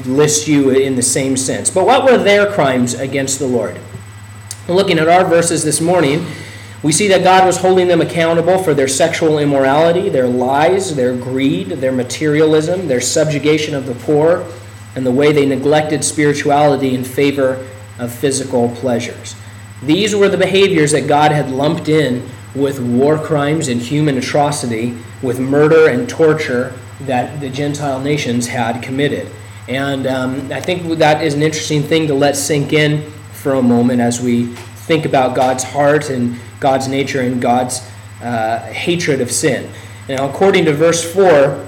list 0.09 0.47
you 0.47 0.71
in 0.71 0.95
the 0.97 1.03
same 1.03 1.37
sense. 1.37 1.71
But 1.71 1.87
what 1.87 2.05
were 2.05 2.19
their 2.19 2.53
crimes 2.53 2.95
against 2.95 3.39
the 3.39 3.47
Lord? 3.47 3.79
Looking 4.69 4.99
at 4.99 5.09
our 5.09 5.25
verses 5.25 5.65
this 5.65 5.81
morning, 5.81 6.27
we 6.83 6.93
see 6.93 7.09
that 7.09 7.25
God 7.25 7.47
was 7.47 7.57
holding 7.57 7.89
them 7.89 8.03
accountable 8.03 8.63
for 8.63 8.75
their 8.75 8.89
sexual 8.89 9.39
immorality, 9.39 10.11
their 10.11 10.27
lies, 10.27 10.95
their 10.97 11.17
greed, 11.17 11.69
their 11.69 11.93
materialism, 11.93 12.89
their 12.89 13.01
subjugation 13.01 13.75
of 13.75 13.87
the 13.87 13.95
poor, 13.95 14.47
and 14.97 15.05
the 15.05 15.13
way 15.13 15.33
they 15.33 15.47
neglected 15.47 16.05
spirituality 16.05 16.95
in 16.95 17.05
favor 17.05 17.67
of 17.99 18.13
physical 18.13 18.69
pleasures. 18.71 19.35
These 19.83 20.15
were 20.15 20.29
the 20.29 20.39
behaviors 20.39 20.93
that 20.93 21.07
God 21.07 21.33
had 21.33 21.51
lumped 21.51 21.89
in 21.89 22.29
with 22.55 22.81
war 22.81 23.19
crimes 23.19 23.69
and 23.69 23.81
human 23.81 24.17
atrocity, 24.17 24.97
with 25.23 25.41
murder 25.41 25.89
and 25.89 26.09
torture 26.09 26.73
that 27.01 27.41
the 27.41 27.51
Gentile 27.51 28.01
nations 28.01 28.47
had 28.47 28.83
committed. 28.83 29.29
And 29.69 30.07
um, 30.07 30.53
I 30.53 30.61
think 30.61 30.99
that 30.99 31.25
is 31.25 31.35
an 31.35 31.43
interesting 31.43 31.83
thing 31.83 32.07
to 32.07 32.15
let 32.15 32.37
sink 32.37 32.73
in 32.73 33.11
for 33.33 33.55
a 33.55 33.63
moment 33.63 34.01
as 34.01 34.21
we 34.21 34.47
think 34.87 35.05
about 35.05 35.35
God's 35.35 35.65
heart 35.65 36.11
and 36.11 36.39
God's 36.61 36.87
nature 36.87 37.21
and 37.21 37.41
God's 37.41 37.81
uh, 38.23 38.61
hatred 38.73 39.21
of 39.21 39.31
sin. 39.31 39.71
Now, 40.09 40.29
according 40.29 40.67
to 40.67 40.73
verse 40.73 41.03
4, 41.13 41.67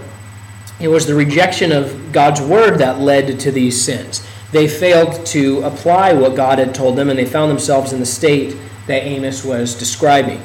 it 0.78 0.88
was 0.88 1.06
the 1.06 1.14
rejection 1.14 1.72
of 1.72 2.12
God's 2.12 2.40
word 2.40 2.78
that 2.78 3.00
led 3.00 3.40
to 3.40 3.50
these 3.50 3.82
sins. 3.82 4.26
They 4.52 4.68
failed 4.68 5.24
to 5.26 5.62
apply 5.62 6.12
what 6.12 6.36
God 6.36 6.58
had 6.58 6.74
told 6.74 6.96
them, 6.96 7.10
and 7.10 7.18
they 7.18 7.24
found 7.24 7.50
themselves 7.50 7.92
in 7.92 8.00
the 8.00 8.06
state 8.06 8.56
that 8.86 9.02
Amos 9.04 9.44
was 9.44 9.74
describing. 9.74 10.40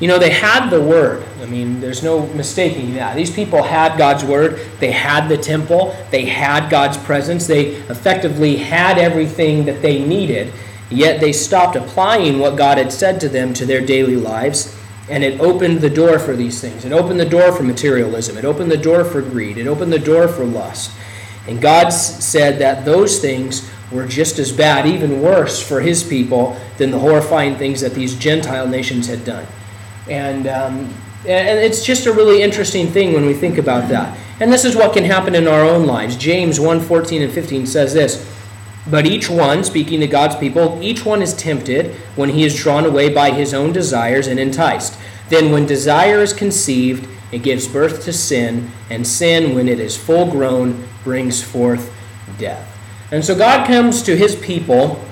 You 0.00 0.08
know, 0.08 0.18
they 0.18 0.30
had 0.30 0.70
the 0.70 0.80
word. 0.80 1.24
I 1.40 1.46
mean, 1.46 1.80
there's 1.80 2.02
no 2.02 2.26
mistaking 2.28 2.94
that. 2.94 3.14
These 3.14 3.30
people 3.30 3.62
had 3.62 3.96
God's 3.96 4.24
word. 4.24 4.60
They 4.80 4.90
had 4.90 5.28
the 5.28 5.36
temple. 5.36 5.96
They 6.10 6.24
had 6.24 6.68
God's 6.68 6.96
presence. 6.98 7.46
They 7.46 7.76
effectively 7.76 8.56
had 8.56 8.98
everything 8.98 9.66
that 9.66 9.82
they 9.82 10.04
needed. 10.04 10.52
Yet 10.90 11.20
they 11.20 11.32
stopped 11.32 11.76
applying 11.76 12.38
what 12.38 12.56
God 12.56 12.78
had 12.78 12.92
said 12.92 13.20
to 13.20 13.28
them 13.28 13.54
to 13.54 13.64
their 13.64 13.80
daily 13.80 14.16
lives. 14.16 14.76
And 15.10 15.22
it 15.22 15.40
opened 15.40 15.80
the 15.80 15.90
door 15.90 16.18
for 16.18 16.34
these 16.34 16.60
things. 16.60 16.84
It 16.84 16.92
opened 16.92 17.20
the 17.20 17.26
door 17.26 17.52
for 17.52 17.62
materialism. 17.62 18.38
It 18.38 18.44
opened 18.44 18.70
the 18.70 18.76
door 18.76 19.04
for 19.04 19.20
greed. 19.20 19.58
It 19.58 19.66
opened 19.66 19.92
the 19.92 19.98
door 19.98 20.28
for 20.28 20.44
lust. 20.44 20.92
And 21.46 21.60
God 21.60 21.90
said 21.90 22.58
that 22.60 22.84
those 22.84 23.18
things 23.20 23.70
were 23.92 24.06
just 24.06 24.38
as 24.38 24.50
bad, 24.50 24.86
even 24.86 25.20
worse 25.20 25.62
for 25.62 25.80
his 25.80 26.02
people, 26.02 26.58
than 26.78 26.90
the 26.90 26.98
horrifying 26.98 27.56
things 27.56 27.82
that 27.82 27.94
these 27.94 28.14
Gentile 28.16 28.66
nations 28.66 29.06
had 29.06 29.24
done. 29.24 29.46
And, 30.08 30.46
um, 30.46 30.94
and 31.26 31.58
it's 31.58 31.84
just 31.84 32.06
a 32.06 32.12
really 32.12 32.42
interesting 32.42 32.86
thing 32.86 33.12
when 33.12 33.26
we 33.26 33.34
think 33.34 33.58
about 33.58 33.88
that. 33.90 34.18
And 34.40 34.52
this 34.52 34.64
is 34.64 34.74
what 34.74 34.94
can 34.94 35.04
happen 35.04 35.34
in 35.34 35.46
our 35.46 35.62
own 35.64 35.86
lives. 35.86 36.16
James 36.16 36.58
1 36.58 36.80
14 36.80 37.22
and 37.22 37.32
15 37.32 37.66
says 37.66 37.94
this 37.94 38.33
But 38.86 39.06
each 39.06 39.30
one, 39.30 39.64
speaking 39.64 40.00
to 40.00 40.06
God's 40.06 40.36
people, 40.36 40.78
each 40.82 41.04
one 41.04 41.22
is 41.22 41.34
tempted 41.34 41.94
when 42.16 42.30
he 42.30 42.44
is 42.44 42.54
drawn 42.54 42.84
away 42.84 43.12
by 43.12 43.30
his 43.30 43.54
own 43.54 43.72
desires 43.72 44.26
and 44.26 44.38
enticed. 44.38 44.98
Then, 45.30 45.50
when 45.50 45.64
desire 45.64 46.20
is 46.20 46.32
conceived, 46.32 47.08
it 47.32 47.42
gives 47.42 47.66
birth 47.66 48.04
to 48.04 48.12
sin, 48.12 48.70
and 48.90 49.06
sin, 49.06 49.54
when 49.54 49.68
it 49.68 49.80
is 49.80 49.96
full 49.96 50.30
grown, 50.30 50.86
brings 51.02 51.42
forth 51.42 51.92
death. 52.38 52.70
And 53.10 53.24
so 53.24 53.36
God 53.36 53.66
comes 53.66 54.02
to 54.02 54.16
his 54.16 54.34
people 54.36 55.04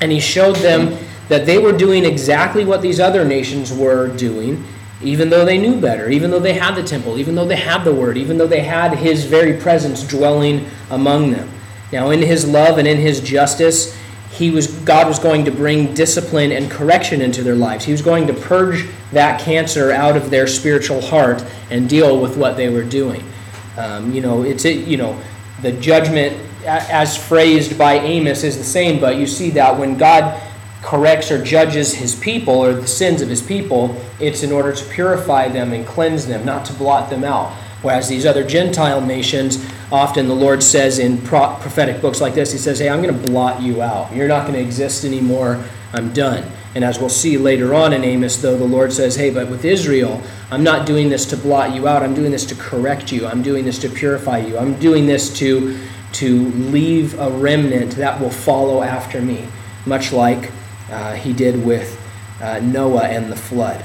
and 0.00 0.12
he 0.12 0.20
showed 0.20 0.56
them 0.56 0.98
that 1.28 1.46
they 1.46 1.58
were 1.58 1.72
doing 1.72 2.04
exactly 2.04 2.64
what 2.64 2.82
these 2.82 3.00
other 3.00 3.24
nations 3.24 3.72
were 3.72 4.08
doing, 4.08 4.64
even 5.00 5.30
though 5.30 5.44
they 5.44 5.58
knew 5.58 5.80
better, 5.80 6.08
even 6.08 6.30
though 6.30 6.40
they 6.40 6.52
had 6.52 6.74
the 6.74 6.82
temple, 6.82 7.18
even 7.18 7.34
though 7.34 7.46
they 7.46 7.56
had 7.56 7.84
the 7.84 7.94
word, 7.94 8.16
even 8.16 8.36
though 8.38 8.46
they 8.46 8.60
had 8.60 8.94
his 8.94 9.24
very 9.24 9.58
presence 9.60 10.02
dwelling 10.02 10.68
among 10.90 11.30
them. 11.30 11.48
Now, 11.92 12.10
in 12.10 12.22
his 12.22 12.46
love 12.46 12.78
and 12.78 12.88
in 12.88 12.98
his 12.98 13.20
justice, 13.20 13.96
he 14.32 14.50
was 14.50 14.66
God 14.66 15.06
was 15.06 15.18
going 15.18 15.44
to 15.44 15.50
bring 15.50 15.92
discipline 15.94 16.52
and 16.52 16.70
correction 16.70 17.20
into 17.20 17.42
their 17.42 17.54
lives. 17.54 17.84
He 17.84 17.92
was 17.92 18.02
going 18.02 18.26
to 18.28 18.32
purge 18.32 18.88
that 19.12 19.40
cancer 19.40 19.92
out 19.92 20.16
of 20.16 20.30
their 20.30 20.46
spiritual 20.46 21.02
heart 21.02 21.44
and 21.70 21.88
deal 21.88 22.20
with 22.20 22.36
what 22.36 22.56
they 22.56 22.70
were 22.70 22.82
doing. 22.82 23.22
Um, 23.76 24.12
you 24.12 24.22
know, 24.22 24.42
it's 24.42 24.64
you 24.64 24.96
know 24.96 25.20
the 25.60 25.72
judgment 25.72 26.36
as 26.64 27.16
phrased 27.16 27.76
by 27.76 27.94
Amos 27.94 28.42
is 28.42 28.56
the 28.56 28.64
same, 28.64 29.00
but 29.00 29.16
you 29.16 29.26
see 29.26 29.50
that 29.50 29.78
when 29.78 29.98
God 29.98 30.40
corrects 30.80 31.30
or 31.30 31.42
judges 31.42 31.94
his 31.94 32.14
people 32.14 32.54
or 32.54 32.72
the 32.74 32.86
sins 32.86 33.22
of 33.22 33.28
his 33.28 33.42
people, 33.42 34.00
it's 34.18 34.42
in 34.42 34.50
order 34.50 34.72
to 34.72 34.84
purify 34.86 35.48
them 35.48 35.72
and 35.72 35.86
cleanse 35.86 36.26
them, 36.26 36.44
not 36.44 36.64
to 36.66 36.72
blot 36.72 37.10
them 37.10 37.24
out. 37.24 37.52
Whereas 37.82 38.08
these 38.08 38.24
other 38.24 38.44
Gentile 38.44 39.00
nations, 39.00 39.64
often 39.90 40.28
the 40.28 40.34
Lord 40.34 40.62
says 40.62 40.98
in 40.98 41.18
prophetic 41.18 42.00
books 42.00 42.20
like 42.20 42.34
this, 42.34 42.52
He 42.52 42.58
says, 42.58 42.78
Hey, 42.78 42.88
I'm 42.88 43.02
going 43.02 43.14
to 43.14 43.30
blot 43.30 43.60
you 43.60 43.82
out. 43.82 44.14
You're 44.14 44.28
not 44.28 44.42
going 44.42 44.54
to 44.54 44.60
exist 44.60 45.04
anymore. 45.04 45.62
I'm 45.92 46.12
done. 46.12 46.50
And 46.74 46.84
as 46.84 46.98
we'll 46.98 47.10
see 47.10 47.36
later 47.36 47.74
on 47.74 47.92
in 47.92 48.02
Amos, 48.02 48.36
though, 48.40 48.56
the 48.56 48.64
Lord 48.64 48.92
says, 48.92 49.16
Hey, 49.16 49.30
but 49.30 49.50
with 49.50 49.64
Israel, 49.64 50.22
I'm 50.50 50.62
not 50.62 50.86
doing 50.86 51.08
this 51.10 51.26
to 51.26 51.36
blot 51.36 51.74
you 51.74 51.86
out. 51.88 52.02
I'm 52.02 52.14
doing 52.14 52.30
this 52.30 52.46
to 52.46 52.54
correct 52.54 53.12
you. 53.12 53.26
I'm 53.26 53.42
doing 53.42 53.64
this 53.64 53.78
to 53.80 53.88
purify 53.88 54.38
you. 54.38 54.56
I'm 54.56 54.78
doing 54.78 55.06
this 55.06 55.36
to, 55.38 55.78
to 56.14 56.48
leave 56.50 57.18
a 57.18 57.30
remnant 57.30 57.92
that 57.96 58.20
will 58.20 58.30
follow 58.30 58.82
after 58.82 59.20
me, 59.20 59.46
much 59.86 60.12
like 60.12 60.50
uh, 60.90 61.14
he 61.14 61.32
did 61.32 61.64
with 61.64 61.98
uh, 62.40 62.60
Noah 62.60 63.04
and 63.04 63.30
the 63.30 63.36
flood. 63.36 63.84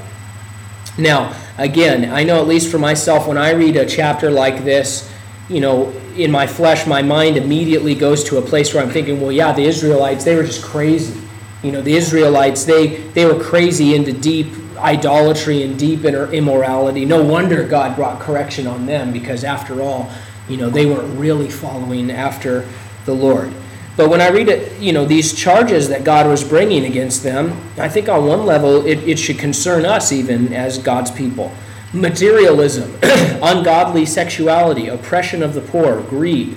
Now, 0.96 1.34
again, 1.58 2.10
I 2.10 2.22
know 2.22 2.40
at 2.40 2.48
least 2.48 2.70
for 2.70 2.78
myself, 2.78 3.26
when 3.26 3.36
I 3.36 3.50
read 3.50 3.76
a 3.76 3.84
chapter 3.84 4.30
like 4.30 4.64
this, 4.64 5.12
you 5.48 5.60
know, 5.60 5.90
in 6.16 6.30
my 6.30 6.46
flesh, 6.46 6.86
my 6.86 7.02
mind 7.02 7.36
immediately 7.36 7.94
goes 7.94 8.24
to 8.24 8.38
a 8.38 8.42
place 8.42 8.72
where 8.72 8.82
I'm 8.82 8.90
thinking, 8.90 9.20
well, 9.20 9.32
yeah, 9.32 9.52
the 9.52 9.64
Israelites, 9.64 10.24
they 10.24 10.36
were 10.36 10.44
just 10.44 10.62
crazy. 10.62 11.20
You 11.62 11.72
know, 11.72 11.82
the 11.82 11.94
Israelites, 11.94 12.64
they, 12.64 12.98
they 13.08 13.24
were 13.26 13.42
crazy 13.42 13.94
into 13.94 14.12
deep 14.12 14.48
idolatry 14.76 15.62
and 15.62 15.78
deep 15.78 16.04
inner 16.04 16.32
immorality. 16.32 17.04
No 17.04 17.22
wonder 17.22 17.66
God 17.66 17.96
brought 17.96 18.20
correction 18.20 18.66
on 18.66 18.86
them 18.86 19.12
because, 19.12 19.42
after 19.42 19.82
all, 19.82 20.10
you 20.48 20.56
know, 20.56 20.70
they 20.70 20.86
weren't 20.86 21.18
really 21.18 21.50
following 21.50 22.10
after 22.10 22.66
the 23.04 23.14
Lord. 23.14 23.52
But 23.98 24.10
when 24.10 24.20
I 24.20 24.28
read 24.28 24.48
it, 24.48 24.80
you 24.80 24.92
know, 24.92 25.04
these 25.04 25.34
charges 25.34 25.88
that 25.88 26.04
God 26.04 26.28
was 26.28 26.44
bringing 26.44 26.84
against 26.84 27.24
them, 27.24 27.60
I 27.76 27.88
think 27.88 28.08
on 28.08 28.26
one 28.26 28.46
level 28.46 28.86
it, 28.86 28.98
it 28.98 29.18
should 29.18 29.40
concern 29.40 29.84
us 29.84 30.12
even 30.12 30.52
as 30.54 30.78
God's 30.78 31.10
people. 31.10 31.52
Materialism, 31.92 32.96
ungodly 33.02 34.06
sexuality, 34.06 34.86
oppression 34.86 35.42
of 35.42 35.52
the 35.52 35.60
poor, 35.60 36.00
greed, 36.02 36.56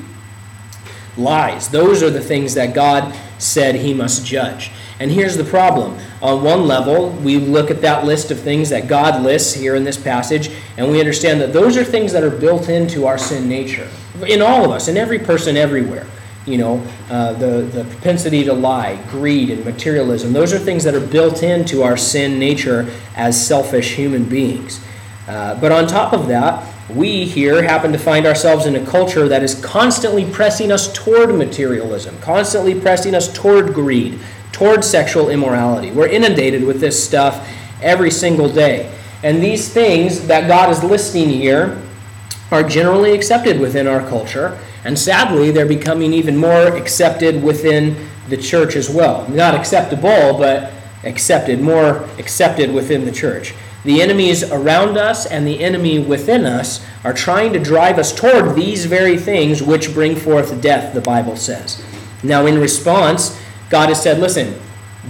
lies. 1.17 1.67
Those 1.69 2.03
are 2.03 2.12
the 2.12 2.21
things 2.21 2.53
that 2.53 2.75
God 2.75 3.17
said 3.39 3.74
he 3.74 3.91
must 3.91 4.24
judge. 4.24 4.69
And 5.00 5.10
here's 5.10 5.36
the 5.36 5.43
problem. 5.43 5.98
On 6.21 6.43
one 6.43 6.67
level, 6.67 7.10
we 7.10 7.38
look 7.38 7.71
at 7.71 7.81
that 7.81 8.05
list 8.05 8.29
of 8.29 8.39
things 8.39 8.69
that 8.69 8.88
God 8.88 9.24
lists 9.24 9.55
here 9.55 9.74
in 9.74 9.83
this 9.83 9.98
passage, 9.98 10.51
and 10.77 10.91
we 10.91 11.00
understand 11.00 11.41
that 11.41 11.53
those 11.53 11.75
are 11.75 11.83
things 11.83 12.13
that 12.13 12.24
are 12.24 12.29
built 12.29 12.69
into 12.69 13.07
our 13.07 13.17
sin 13.17 13.50
nature. 13.50 13.89
In 14.27 14.43
all 14.43 14.63
of 14.63 14.69
us, 14.69 14.88
in 14.88 14.95
every 14.95 15.17
person 15.17 15.57
everywhere 15.57 16.05
you 16.45 16.57
know, 16.57 16.86
uh, 17.10 17.33
the, 17.33 17.62
the 17.62 17.83
propensity 17.86 18.43
to 18.43 18.53
lie, 18.53 19.01
greed, 19.10 19.50
and 19.50 19.63
materialism. 19.63 20.33
Those 20.33 20.53
are 20.53 20.60
things 20.60 20.83
that 20.83 20.95
are 20.95 21.05
built 21.05 21.43
into 21.43 21.83
our 21.83 21.98
sin 21.98 22.39
nature 22.39 22.91
as 23.15 23.45
selfish 23.45 23.95
human 23.95 24.25
beings. 24.25 24.83
Uh, 25.27 25.60
but 25.62 25.71
on 25.71 25.88
top 25.88 26.13
of 26.13 26.27
that, 26.27 26.67
we 26.89 27.25
here 27.25 27.63
happen 27.63 27.91
to 27.91 27.98
find 27.98 28.25
ourselves 28.25 28.65
in 28.65 28.75
a 28.75 28.86
culture 28.86 29.27
that 29.27 29.43
is 29.43 29.63
constantly 29.63 30.29
pressing 30.29 30.71
us 30.71 30.91
toward 30.91 31.33
materialism, 31.36 32.17
constantly 32.19 32.79
pressing 32.79 33.15
us 33.15 33.31
toward 33.31 33.74
greed, 33.74 34.19
toward 34.51 34.83
sexual 34.83 35.29
immorality. 35.29 35.91
We're 35.91 36.07
inundated 36.07 36.63
with 36.63 36.81
this 36.81 37.01
stuff 37.01 37.48
every 37.81 38.12
single 38.12 38.50
day. 38.50 38.93
And 39.24 39.41
these 39.41 39.71
things 39.71 40.27
that 40.27 40.48
God 40.48 40.71
is 40.71 40.83
listing 40.83 41.29
here 41.29 41.81
are 42.51 42.63
generally 42.63 43.13
accepted 43.13 43.60
within 43.60 43.88
our 43.88 44.01
culture. 44.10 44.60
And 44.83 44.97
sadly, 44.97 45.51
they're 45.51 45.65
becoming 45.65 46.13
even 46.13 46.38
more 46.38 46.75
accepted 46.75 47.43
within 47.43 48.07
the 48.29 48.38
church 48.38 48.75
as 48.75 48.89
well. 48.89 49.27
Not 49.29 49.53
acceptable, 49.53 50.38
but 50.38 50.73
accepted, 51.03 51.61
more 51.61 52.09
accepted 52.17 52.73
within 52.73 53.05
the 53.05 53.11
church. 53.11 53.53
The 53.83 54.01
enemies 54.01 54.43
around 54.43 54.97
us 54.97 55.25
and 55.25 55.47
the 55.47 55.63
enemy 55.63 56.00
within 56.00 56.45
us 56.45 56.85
are 57.03 57.13
trying 57.13 57.51
to 57.53 57.59
drive 57.59 57.97
us 57.97 58.13
toward 58.13 58.55
these 58.55 58.85
very 58.85 59.17
things 59.17 59.63
which 59.63 59.93
bring 59.93 60.15
forth 60.15 60.61
death, 60.61 60.93
the 60.93 61.01
Bible 61.01 61.35
says. 61.35 61.83
Now, 62.21 62.45
in 62.45 62.59
response, 62.59 63.39
God 63.69 63.89
has 63.89 64.01
said, 64.01 64.19
listen, 64.19 64.59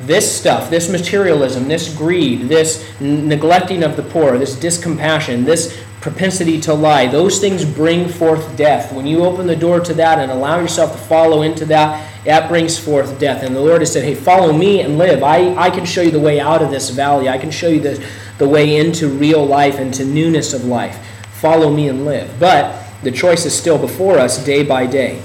this 0.06 0.40
stuff, 0.40 0.70
this 0.70 0.90
materialism, 0.90 1.68
this 1.68 1.94
greed, 1.94 2.44
this 2.44 2.90
neglecting 3.02 3.84
of 3.84 3.98
the 3.98 4.04
poor, 4.04 4.38
this 4.38 4.56
discompassion, 4.56 5.44
this 5.44 5.78
propensity 6.02 6.60
to 6.60 6.74
lie. 6.74 7.06
Those 7.06 7.40
things 7.40 7.64
bring 7.64 8.10
forth 8.10 8.58
death. 8.58 8.92
When 8.92 9.06
you 9.06 9.24
open 9.24 9.46
the 9.46 9.56
door 9.56 9.80
to 9.80 9.94
that 9.94 10.18
and 10.18 10.32
allow 10.32 10.60
yourself 10.60 10.92
to 10.94 10.98
follow 10.98 11.44
into 11.44 11.64
that, 11.66 12.10
that 12.26 12.50
brings 12.50 12.78
forth 12.78 13.20
death. 13.20 13.44
And 13.44 13.56
the 13.56 13.62
Lord 13.62 13.82
has 13.82 13.94
said, 13.94 14.04
Hey, 14.04 14.16
follow 14.16 14.52
me 14.52 14.82
and 14.82 14.98
live. 14.98 15.24
I, 15.24 15.56
I 15.56 15.70
can 15.70 15.86
show 15.86 16.02
you 16.02 16.12
the 16.12 16.20
way 16.20 16.40
out 16.40 16.64
of 16.64 16.72
this 16.72 16.90
valley. 16.90 17.30
I 17.30 17.38
can 17.38 17.52
show 17.52 17.68
you 17.68 17.80
the, 17.80 18.04
the 18.40 18.50
way 18.50 18.78
into 18.78 19.08
real 19.08 19.46
life, 19.46 19.80
into 19.80 20.04
newness 20.04 20.54
of 20.54 20.66
life. 20.66 20.98
Follow 21.34 21.72
me 21.72 21.88
and 21.88 22.04
live. 22.04 22.40
But 22.40 22.84
the 23.04 23.12
choice 23.12 23.46
is 23.46 23.58
still 23.58 23.78
before 23.78 24.18
us 24.18 24.44
day 24.44 24.64
by 24.64 24.88
day. 24.88 25.22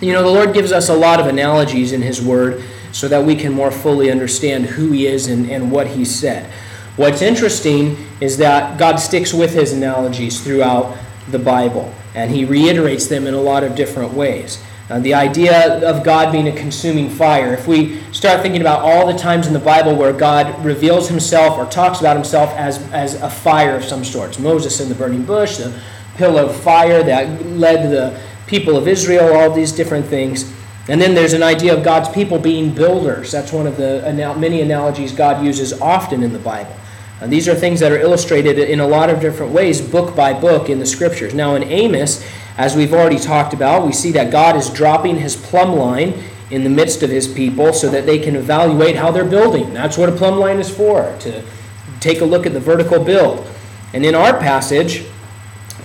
You 0.00 0.12
know, 0.12 0.22
the 0.22 0.30
Lord 0.30 0.52
gives 0.52 0.72
us 0.72 0.88
a 0.88 0.94
lot 0.94 1.20
of 1.20 1.26
analogies 1.26 1.92
in 1.92 2.02
His 2.02 2.20
Word 2.20 2.64
so 2.90 3.06
that 3.08 3.24
we 3.24 3.36
can 3.36 3.52
more 3.52 3.70
fully 3.70 4.10
understand 4.10 4.66
who 4.66 4.90
He 4.90 5.06
is 5.06 5.28
and, 5.28 5.48
and 5.50 5.70
what 5.70 5.86
He 5.88 6.04
said. 6.04 6.50
What's 6.96 7.22
interesting 7.22 7.96
is 8.24 8.38
that 8.38 8.78
God 8.78 8.96
sticks 8.96 9.34
with 9.34 9.52
his 9.52 9.72
analogies 9.72 10.40
throughout 10.42 10.96
the 11.30 11.38
Bible, 11.38 11.92
and 12.14 12.30
he 12.30 12.46
reiterates 12.46 13.06
them 13.06 13.26
in 13.26 13.34
a 13.34 13.40
lot 13.40 13.62
of 13.62 13.74
different 13.74 14.14
ways. 14.14 14.62
Uh, 14.88 14.98
the 15.00 15.12
idea 15.14 15.82
of 15.82 16.02
God 16.02 16.32
being 16.32 16.48
a 16.48 16.56
consuming 16.56 17.10
fire, 17.10 17.52
if 17.52 17.66
we 17.66 18.00
start 18.12 18.40
thinking 18.40 18.62
about 18.62 18.80
all 18.80 19.06
the 19.06 19.18
times 19.18 19.46
in 19.46 19.52
the 19.52 19.58
Bible 19.58 19.94
where 19.94 20.12
God 20.12 20.64
reveals 20.64 21.08
himself 21.08 21.58
or 21.58 21.70
talks 21.70 22.00
about 22.00 22.16
himself 22.16 22.50
as, 22.50 22.78
as 22.92 23.14
a 23.20 23.30
fire 23.30 23.76
of 23.76 23.84
some 23.84 24.04
sorts 24.04 24.38
Moses 24.38 24.80
in 24.80 24.88
the 24.88 24.94
burning 24.94 25.24
bush, 25.24 25.58
the 25.58 25.78
pillar 26.16 26.42
of 26.42 26.56
fire 26.56 27.02
that 27.02 27.46
led 27.46 27.90
the 27.90 28.18
people 28.46 28.76
of 28.76 28.88
Israel, 28.88 29.34
all 29.34 29.50
these 29.50 29.72
different 29.72 30.06
things. 30.06 30.52
And 30.88 31.00
then 31.00 31.14
there's 31.14 31.32
an 31.32 31.42
idea 31.42 31.74
of 31.74 31.82
God's 31.82 32.10
people 32.10 32.38
being 32.38 32.74
builders. 32.74 33.32
That's 33.32 33.52
one 33.52 33.66
of 33.66 33.78
the 33.78 34.02
many 34.38 34.60
analogies 34.60 35.12
God 35.12 35.44
uses 35.44 35.72
often 35.80 36.22
in 36.22 36.32
the 36.32 36.38
Bible. 36.38 36.76
And 37.20 37.32
these 37.32 37.48
are 37.48 37.54
things 37.54 37.80
that 37.80 37.92
are 37.92 37.98
illustrated 37.98 38.58
in 38.58 38.80
a 38.80 38.86
lot 38.86 39.08
of 39.08 39.20
different 39.20 39.52
ways, 39.52 39.80
book 39.80 40.16
by 40.16 40.32
book, 40.32 40.68
in 40.68 40.78
the 40.78 40.86
scriptures. 40.86 41.32
Now, 41.32 41.54
in 41.54 41.62
Amos, 41.62 42.24
as 42.58 42.76
we've 42.76 42.92
already 42.92 43.18
talked 43.18 43.54
about, 43.54 43.86
we 43.86 43.92
see 43.92 44.12
that 44.12 44.30
God 44.30 44.56
is 44.56 44.68
dropping 44.70 45.18
his 45.18 45.36
plumb 45.36 45.76
line 45.76 46.14
in 46.50 46.64
the 46.64 46.70
midst 46.70 47.02
of 47.02 47.10
his 47.10 47.26
people 47.26 47.72
so 47.72 47.88
that 47.88 48.06
they 48.06 48.18
can 48.18 48.36
evaluate 48.36 48.96
how 48.96 49.10
they're 49.10 49.24
building. 49.24 49.72
That's 49.72 49.96
what 49.96 50.08
a 50.08 50.12
plumb 50.12 50.38
line 50.38 50.58
is 50.58 50.68
for, 50.68 51.16
to 51.20 51.42
take 52.00 52.20
a 52.20 52.24
look 52.24 52.46
at 52.46 52.52
the 52.52 52.60
vertical 52.60 53.02
build. 53.02 53.46
And 53.92 54.04
in 54.04 54.14
our 54.14 54.38
passage, 54.38 55.04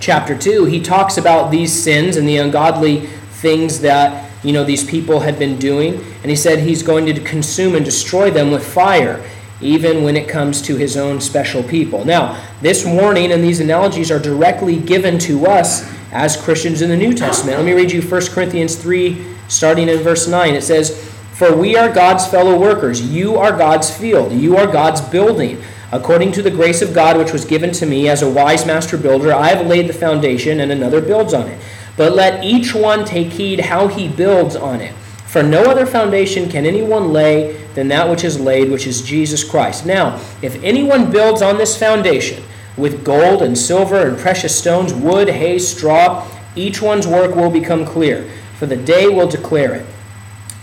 chapter 0.00 0.36
2, 0.36 0.66
he 0.66 0.80
talks 0.80 1.16
about 1.16 1.50
these 1.50 1.72
sins 1.72 2.16
and 2.16 2.28
the 2.28 2.36
ungodly 2.38 3.06
things 3.40 3.80
that 3.80 4.30
you 4.44 4.52
know 4.52 4.64
these 4.64 4.84
people 4.84 5.20
had 5.20 5.38
been 5.38 5.58
doing 5.58 5.94
and 5.94 6.30
he 6.30 6.36
said 6.36 6.58
he's 6.58 6.82
going 6.82 7.06
to 7.06 7.20
consume 7.20 7.74
and 7.74 7.84
destroy 7.84 8.30
them 8.30 8.50
with 8.50 8.66
fire 8.66 9.22
even 9.60 10.02
when 10.02 10.16
it 10.16 10.28
comes 10.28 10.62
to 10.62 10.76
his 10.76 10.96
own 10.96 11.20
special 11.20 11.62
people. 11.62 12.04
Now, 12.04 12.42
this 12.62 12.84
warning 12.84 13.32
and 13.32 13.42
these 13.42 13.60
analogies 13.60 14.10
are 14.10 14.18
directly 14.18 14.78
given 14.78 15.18
to 15.20 15.46
us 15.46 15.90
as 16.12 16.36
Christians 16.36 16.82
in 16.82 16.90
the 16.90 16.96
New 16.96 17.14
Testament. 17.14 17.58
Let 17.58 17.66
me 17.66 17.72
read 17.72 17.92
you 17.92 18.02
1 18.02 18.26
Corinthians 18.28 18.76
3, 18.76 19.24
starting 19.48 19.88
in 19.88 19.98
verse 19.98 20.26
9. 20.26 20.54
It 20.54 20.62
says, 20.62 21.10
For 21.32 21.54
we 21.54 21.76
are 21.76 21.92
God's 21.92 22.26
fellow 22.26 22.58
workers. 22.58 23.00
You 23.00 23.36
are 23.36 23.56
God's 23.56 23.94
field. 23.94 24.32
You 24.32 24.56
are 24.56 24.66
God's 24.66 25.00
building. 25.00 25.62
According 25.92 26.32
to 26.32 26.42
the 26.42 26.50
grace 26.50 26.82
of 26.82 26.94
God 26.94 27.18
which 27.18 27.32
was 27.32 27.44
given 27.44 27.72
to 27.72 27.86
me 27.86 28.08
as 28.08 28.22
a 28.22 28.30
wise 28.30 28.64
master 28.64 28.96
builder, 28.96 29.32
I 29.32 29.48
have 29.48 29.66
laid 29.66 29.88
the 29.88 29.92
foundation, 29.92 30.60
and 30.60 30.70
another 30.70 31.00
builds 31.00 31.34
on 31.34 31.48
it. 31.48 31.60
But 31.96 32.14
let 32.14 32.44
each 32.44 32.74
one 32.74 33.04
take 33.04 33.32
heed 33.32 33.60
how 33.60 33.88
he 33.88 34.08
builds 34.08 34.56
on 34.56 34.80
it. 34.80 34.94
For 35.30 35.44
no 35.44 35.70
other 35.70 35.86
foundation 35.86 36.48
can 36.48 36.66
anyone 36.66 37.12
lay 37.12 37.52
than 37.74 37.86
that 37.86 38.10
which 38.10 38.24
is 38.24 38.40
laid, 38.40 38.68
which 38.68 38.88
is 38.88 39.00
Jesus 39.00 39.44
Christ. 39.44 39.86
Now, 39.86 40.20
if 40.42 40.60
anyone 40.64 41.12
builds 41.12 41.40
on 41.40 41.56
this 41.56 41.78
foundation 41.78 42.42
with 42.76 43.04
gold 43.04 43.40
and 43.40 43.56
silver 43.56 44.08
and 44.08 44.18
precious 44.18 44.58
stones, 44.58 44.92
wood, 44.92 45.28
hay, 45.28 45.60
straw, 45.60 46.26
each 46.56 46.82
one's 46.82 47.06
work 47.06 47.36
will 47.36 47.48
become 47.48 47.86
clear, 47.86 48.28
for 48.58 48.66
the 48.66 48.76
day 48.76 49.06
will 49.06 49.28
declare 49.28 49.72
it, 49.76 49.86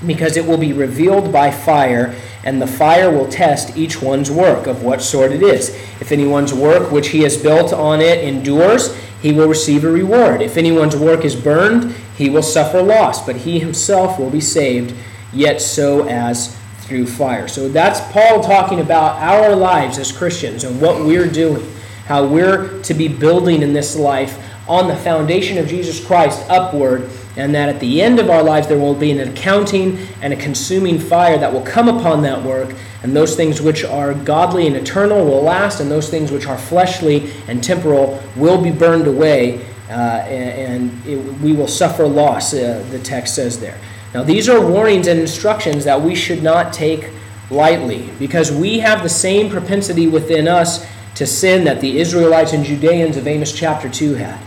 because 0.06 0.36
it 0.36 0.46
will 0.46 0.58
be 0.58 0.74
revealed 0.74 1.32
by 1.32 1.50
fire, 1.50 2.14
and 2.44 2.62
the 2.62 2.68
fire 2.68 3.10
will 3.10 3.30
test 3.30 3.78
each 3.78 4.02
one's 4.02 4.30
work 4.30 4.68
of 4.68 4.84
what 4.84 5.02
sort 5.02 5.32
it 5.32 5.44
is. 5.44 5.70
If 6.02 6.12
anyone's 6.12 6.54
work 6.54 6.92
which 6.92 7.08
he 7.08 7.22
has 7.22 7.42
built 7.42 7.72
on 7.72 8.02
it 8.02 8.22
endures, 8.22 8.94
he 9.22 9.32
will 9.32 9.48
receive 9.48 9.84
a 9.84 9.92
reward. 9.92 10.42
If 10.42 10.58
anyone's 10.58 10.96
work 10.96 11.26
is 11.26 11.36
burned, 11.36 11.94
he 12.16 12.30
will 12.30 12.44
suffer 12.44 12.82
loss, 12.82 13.26
but 13.26 13.38
he 13.38 13.60
himself 13.60 14.20
will 14.20 14.30
be 14.30 14.42
saved, 14.42 14.94
yet 15.34 15.62
so 15.62 16.08
as 16.08 16.58
through 16.82 17.08
fire. 17.08 17.48
So 17.48 17.68
that's 17.68 18.00
Paul 18.12 18.42
talking 18.42 18.80
about 18.80 19.22
our 19.22 19.56
lives 19.56 19.98
as 19.98 20.12
Christians 20.12 20.64
and 20.64 20.82
what 20.82 21.04
we're 21.04 21.30
doing, 21.30 21.70
how 22.06 22.26
we're 22.26 22.82
to 22.84 22.94
be 22.94 23.08
building 23.08 23.62
in 23.62 23.74
this 23.74 23.96
life 23.96 24.42
on 24.70 24.88
the 24.88 24.96
foundation 24.96 25.58
of 25.58 25.68
Jesus 25.68 26.04
Christ 26.04 26.46
upward, 26.50 27.10
and 27.36 27.54
that 27.54 27.70
at 27.70 27.80
the 27.80 28.02
end 28.02 28.20
of 28.20 28.30
our 28.30 28.44
lives 28.44 28.68
there 28.68 28.78
will 28.78 28.96
be 28.96 29.12
an 29.12 29.28
accounting 29.30 29.98
and 30.22 30.34
a 30.34 30.38
consuming 30.38 31.00
fire 31.00 31.38
that 31.38 31.52
will 31.52 31.62
come 31.62 31.88
upon 31.88 32.22
that 32.24 32.42
work, 32.44 32.74
and 33.04 33.16
those 33.16 33.36
things 33.36 33.62
which 33.62 33.84
are 33.84 34.14
godly 34.14 34.68
and 34.68 34.76
eternal 34.76 35.24
will 35.24 35.44
last, 35.44 35.80
and 35.80 35.90
those 35.90 36.10
things 36.10 36.32
which 36.32 36.48
are 36.48 36.58
fleshly 36.58 37.32
and 37.48 37.64
temporal 37.64 38.22
will 38.36 38.62
be 38.62 38.72
burned 38.72 39.08
away, 39.08 39.66
uh, 39.90 40.24
and, 40.28 40.92
it, 41.06 41.18
we 41.42 41.54
will 41.54 41.68
suffer 41.68 42.08
loss, 42.08 42.54
uh, 42.54 42.84
the 42.92 43.00
text 43.00 43.36
says 43.36 43.60
there. 43.60 43.78
Now, 44.14 44.24
these 44.24 44.50
are 44.50 44.66
warnings 44.66 45.08
and 45.08 45.20
instructions 45.20 45.84
that 45.84 46.02
we 46.02 46.16
should 46.16 46.42
not 46.42 46.74
take 46.74 47.10
lightly 47.50 48.10
because 48.20 48.52
we 48.52 48.80
have 48.80 49.04
the 49.04 49.10
same 49.10 49.50
propensity 49.50 50.08
within 50.08 50.48
us 50.48 50.86
to 51.16 51.26
sin 51.26 51.64
that 51.66 51.82
the 51.82 52.00
Israelites 52.00 52.54
and 52.54 52.64
Judeans 52.64 53.18
of 53.18 53.28
Amos 53.28 53.52
chapter 53.52 53.90
2 53.90 54.16
had. 54.16 54.40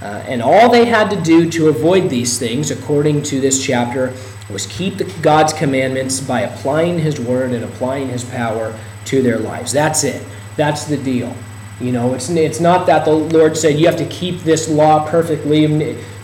Uh, 0.00 0.22
and 0.26 0.42
all 0.42 0.70
they 0.70 0.84
had 0.84 1.10
to 1.10 1.20
do 1.22 1.50
to 1.50 1.68
avoid 1.68 2.10
these 2.10 2.38
things, 2.38 2.70
according 2.70 3.22
to 3.22 3.40
this 3.40 3.64
chapter, 3.64 4.12
was 4.50 4.66
keep 4.66 4.96
the, 4.96 5.04
God's 5.22 5.52
commandments 5.52 6.20
by 6.20 6.42
applying 6.42 6.98
His 6.98 7.20
word 7.20 7.52
and 7.52 7.64
applying 7.64 8.08
His 8.08 8.24
power 8.24 8.78
to 9.06 9.22
their 9.22 9.38
lives. 9.38 9.72
That's 9.72 10.04
it. 10.04 10.24
That's 10.56 10.84
the 10.84 10.96
deal. 10.96 11.34
You 11.80 11.92
know, 11.92 12.14
it's, 12.14 12.30
it's 12.30 12.60
not 12.60 12.86
that 12.86 13.04
the 13.04 13.12
Lord 13.12 13.56
said 13.56 13.78
you 13.78 13.86
have 13.86 13.98
to 13.98 14.06
keep 14.06 14.40
this 14.40 14.68
law 14.68 15.08
perfectly. 15.08 15.66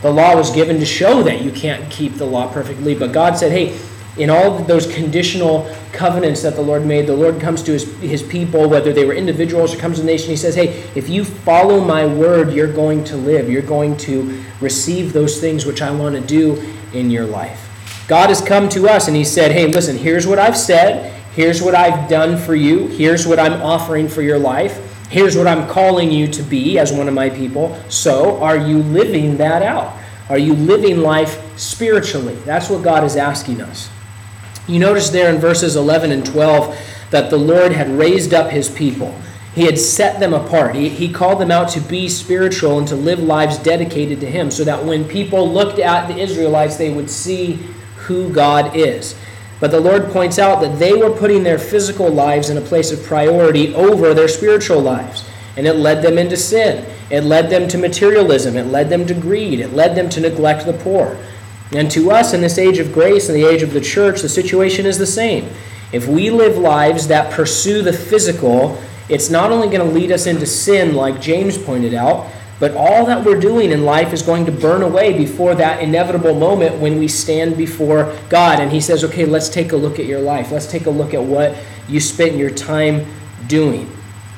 The 0.01 0.11
law 0.11 0.35
was 0.35 0.51
given 0.51 0.79
to 0.81 0.87
show 0.87 1.23
that 1.25 1.43
you 1.43 1.53
can't 1.53 1.91
keep 1.91 2.15
the 2.15 2.25
law 2.25 2.51
perfectly, 2.51 2.95
but 2.95 3.13
God 3.13 3.37
said, 3.37 3.53
hey, 3.53 3.79
in 4.17 4.29
all 4.29 4.63
those 4.65 4.93
conditional 4.93 5.75
covenants 5.93 6.43
that 6.43 6.55
the 6.55 6.61
Lord 6.61 6.85
made, 6.85 7.07
the 7.07 7.17
Lord 7.17 7.41
comes 7.41 7.63
to 7.63 7.73
his, 7.73 7.85
his 8.01 8.23
people, 8.23 8.69
whether 8.69 8.93
they 8.93 9.07
were 9.07 9.15
individuals 9.15 9.75
or 9.75 9.79
comes 9.79 9.97
to 9.97 10.03
the 10.03 10.07
nation, 10.07 10.29
he 10.29 10.37
says, 10.37 10.55
Hey, 10.55 10.85
if 10.95 11.09
you 11.09 11.25
follow 11.25 11.83
my 11.83 12.05
word, 12.05 12.53
you're 12.53 12.73
going 12.73 13.05
to 13.05 13.17
live. 13.17 13.49
You're 13.49 13.63
going 13.63 13.97
to 13.99 14.43
receive 14.61 15.15
those 15.15 15.41
things 15.41 15.65
which 15.65 15.81
I 15.81 15.91
want 15.91 16.15
to 16.15 16.21
do 16.21 16.63
in 16.93 17.11
your 17.11 17.25
life. 17.25 17.72
God 18.09 18.29
has 18.29 18.41
come 18.41 18.69
to 18.71 18.89
us 18.89 19.09
and 19.09 19.17
he 19.17 19.25
said, 19.25 19.53
Hey, 19.53 19.67
listen, 19.67 19.97
here's 19.97 20.27
what 20.27 20.39
I've 20.39 20.57
said. 20.57 21.13
Here's 21.35 21.63
what 21.63 21.75
I've 21.75 22.11
done 22.11 22.37
for 22.37 22.55
you. 22.55 22.89
Here's 22.89 23.27
what 23.27 23.39
I'm 23.39 23.63
offering 23.63 24.09
for 24.09 24.23
your 24.23 24.39
life. 24.39 25.09
Here's 25.09 25.37
what 25.37 25.47
I'm 25.47 25.69
calling 25.69 26.11
you 26.11 26.27
to 26.29 26.43
be 26.43 26.79
as 26.79 26.93
one 26.93 27.09
of 27.09 27.15
my 27.15 27.31
people. 27.31 27.79
So, 27.89 28.41
are 28.43 28.57
you 28.57 28.79
living 28.79 29.37
that 29.39 29.63
out? 29.63 29.97
Are 30.29 30.39
you 30.39 30.55
living 30.55 30.99
life 30.99 31.59
spiritually? 31.59 32.35
That's 32.47 32.71
what 32.71 32.83
God 32.83 33.05
is 33.05 33.17
asking 33.17 33.61
us. 33.61 33.91
You 34.67 34.79
notice 34.79 35.11
there 35.11 35.33
in 35.33 35.41
verses 35.41 35.77
11 35.77 36.13
and 36.13 36.25
12 36.25 36.79
that 37.11 37.31
the 37.31 37.37
Lord 37.37 37.73
had 37.73 37.91
raised 37.91 38.33
up 38.33 38.51
his 38.51 38.69
people. 38.69 39.15
He 39.55 39.67
had 39.67 39.79
set 39.79 40.19
them 40.19 40.33
apart. 40.33 40.75
He, 40.75 40.89
he 40.89 41.13
called 41.13 41.41
them 41.41 41.51
out 41.51 41.69
to 41.71 41.81
be 41.81 42.09
spiritual 42.09 42.79
and 42.79 42.89
to 42.89 42.97
live 42.97 43.21
lives 43.21 43.59
dedicated 43.59 44.21
to 44.21 44.31
Him 44.31 44.51
so 44.51 44.65
that 44.65 44.85
when 44.85 45.05
people 45.05 45.51
looked 45.53 45.79
at 45.79 46.09
the 46.09 46.19
Israelites, 46.19 46.77
they 46.77 46.93
would 46.93 47.11
see 47.11 47.59
who 47.97 48.33
God 48.33 48.75
is. 48.75 49.15
But 49.61 49.71
the 49.71 49.81
Lord 49.81 50.11
points 50.11 50.39
out 50.39 50.61
that 50.63 50.79
they 50.79 50.95
were 50.95 51.11
putting 51.11 51.45
their 51.45 51.59
physical 51.59 52.09
lives 52.09 52.51
in 52.51 52.57
a 52.57 52.63
place 52.63 52.91
of 52.91 53.05
priority 53.05 53.75
over 53.75 54.15
their 54.15 54.27
spiritual 54.27 54.81
lives. 54.81 55.29
And 55.57 55.67
it 55.67 55.75
led 55.75 56.03
them 56.03 56.19
into 56.19 56.37
sin. 56.37 56.85
It 57.11 57.25
led 57.25 57.51
them 57.51 57.69
to 57.69 57.79
materialism. 57.79 58.57
It 58.57 58.67
led 58.67 58.89
them 58.89 59.07
to 59.07 59.15
greed. 59.15 59.61
It 59.61 59.75
led 59.75 59.95
them 59.95 60.09
to 60.11 60.21
neglect 60.21 60.65
the 60.65 60.73
poor. 60.73 61.19
And 61.73 61.91
to 61.91 62.11
us, 62.11 62.33
in 62.33 62.41
this 62.41 62.59
age 62.59 62.79
of 62.79 62.93
grace, 62.93 63.29
and 63.29 63.37
the 63.37 63.47
age 63.47 63.63
of 63.63 63.73
the 63.73 63.81
church, 63.81 64.23
the 64.23 64.29
situation 64.29 64.87
is 64.87 64.99
the 64.99 65.07
same. 65.07 65.49
If 65.93 66.09
we 66.09 66.31
live 66.31 66.57
lives 66.57 67.07
that 67.09 67.33
pursue 67.33 67.83
the 67.83 67.93
physical, 67.93 68.83
it's 69.13 69.29
not 69.29 69.53
only 69.53 69.69
going 69.69 69.87
to 69.87 69.95
lead 69.95 70.11
us 70.11 70.27
into 70.27 70.47
sin, 70.47 70.95
like 70.95 71.21
James 71.21 71.59
pointed 71.59 71.93
out, 71.93 72.31
but 72.59 72.75
all 72.75 73.05
that 73.07 73.25
we're 73.27 73.39
doing 73.39 73.71
in 73.71 73.85
life 73.85 74.15
is 74.15 74.23
going 74.23 74.47
to 74.47 74.53
burn 74.53 74.83
away 74.83 75.13
before 75.13 75.55
that 75.57 75.83
inevitable 75.83 76.35
moment 76.35 76.79
when 76.79 76.99
we 76.99 77.09
stand 77.09 77.57
before 77.57 78.17
God. 78.31 78.59
And 78.59 78.73
He 78.73 78.81
says, 78.81 79.05
okay, 79.05 79.27
let's 79.27 79.51
take 79.51 79.73
a 79.73 79.77
look 79.77 79.99
at 79.99 80.07
your 80.07 80.21
life. 80.21 80.51
Let's 80.51 80.67
take 80.67 80.87
a 80.87 80.91
look 80.91 81.13
at 81.13 81.23
what 81.23 81.59
you 81.89 82.01
spent 82.01 82.37
your 82.37 82.49
time 82.49 83.05
doing. 83.49 83.91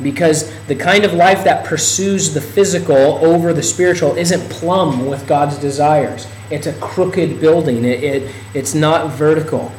Because 0.03 0.53
the 0.67 0.75
kind 0.75 1.05
of 1.05 1.13
life 1.13 1.45
that 1.45 1.65
pursues 1.65 2.35
the 2.35 2.41
physical 2.41 2.97
over 2.97 3.53
the 3.53 3.63
spiritual 3.63 4.17
isn't 4.17 4.51
plumb 4.51 5.07
with 5.07 5.29
God's 5.29 5.57
desires. 5.57 6.27
It's 6.51 6.67
a 6.67 6.73
crooked 6.81 7.41
building. 7.41 7.85
It, 7.85 8.03
it 8.03 8.35
it's 8.55 8.75
not 8.75 9.13
vertical. 9.13 9.71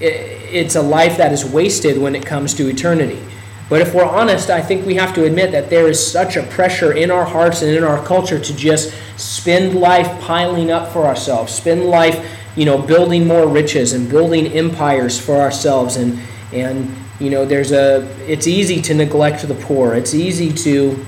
It, 0.00 0.12
it's 0.52 0.74
a 0.74 0.82
life 0.82 1.16
that 1.16 1.32
is 1.32 1.46
wasted 1.46 1.96
when 1.96 2.14
it 2.14 2.26
comes 2.26 2.52
to 2.54 2.68
eternity. 2.68 3.22
But 3.68 3.80
if 3.80 3.94
we're 3.94 4.04
honest, 4.04 4.50
I 4.50 4.60
think 4.60 4.84
we 4.84 4.94
have 4.96 5.14
to 5.14 5.24
admit 5.24 5.52
that 5.52 5.70
there 5.70 5.88
is 5.88 6.04
such 6.04 6.36
a 6.36 6.42
pressure 6.42 6.92
in 6.92 7.10
our 7.10 7.24
hearts 7.24 7.62
and 7.62 7.70
in 7.74 7.82
our 7.82 8.04
culture 8.04 8.38
to 8.38 8.56
just 8.56 8.94
spend 9.16 9.74
life 9.74 10.20
piling 10.20 10.70
up 10.70 10.92
for 10.92 11.06
ourselves, 11.06 11.52
spend 11.52 11.84
life, 11.84 12.30
you 12.56 12.66
know, 12.66 12.78
building 12.78 13.26
more 13.26 13.48
riches 13.48 13.94
and 13.94 14.08
building 14.08 14.48
empires 14.48 15.18
for 15.18 15.36
ourselves 15.40 15.96
and 15.96 16.20
and 16.52 16.94
you 17.20 17.30
know, 17.30 17.44
there's 17.44 17.72
a 17.72 18.06
it's 18.28 18.46
easy 18.46 18.82
to 18.82 18.94
neglect 18.94 19.46
the 19.46 19.54
poor. 19.54 19.94
It's 19.94 20.14
easy 20.14 20.52
to 20.52 21.04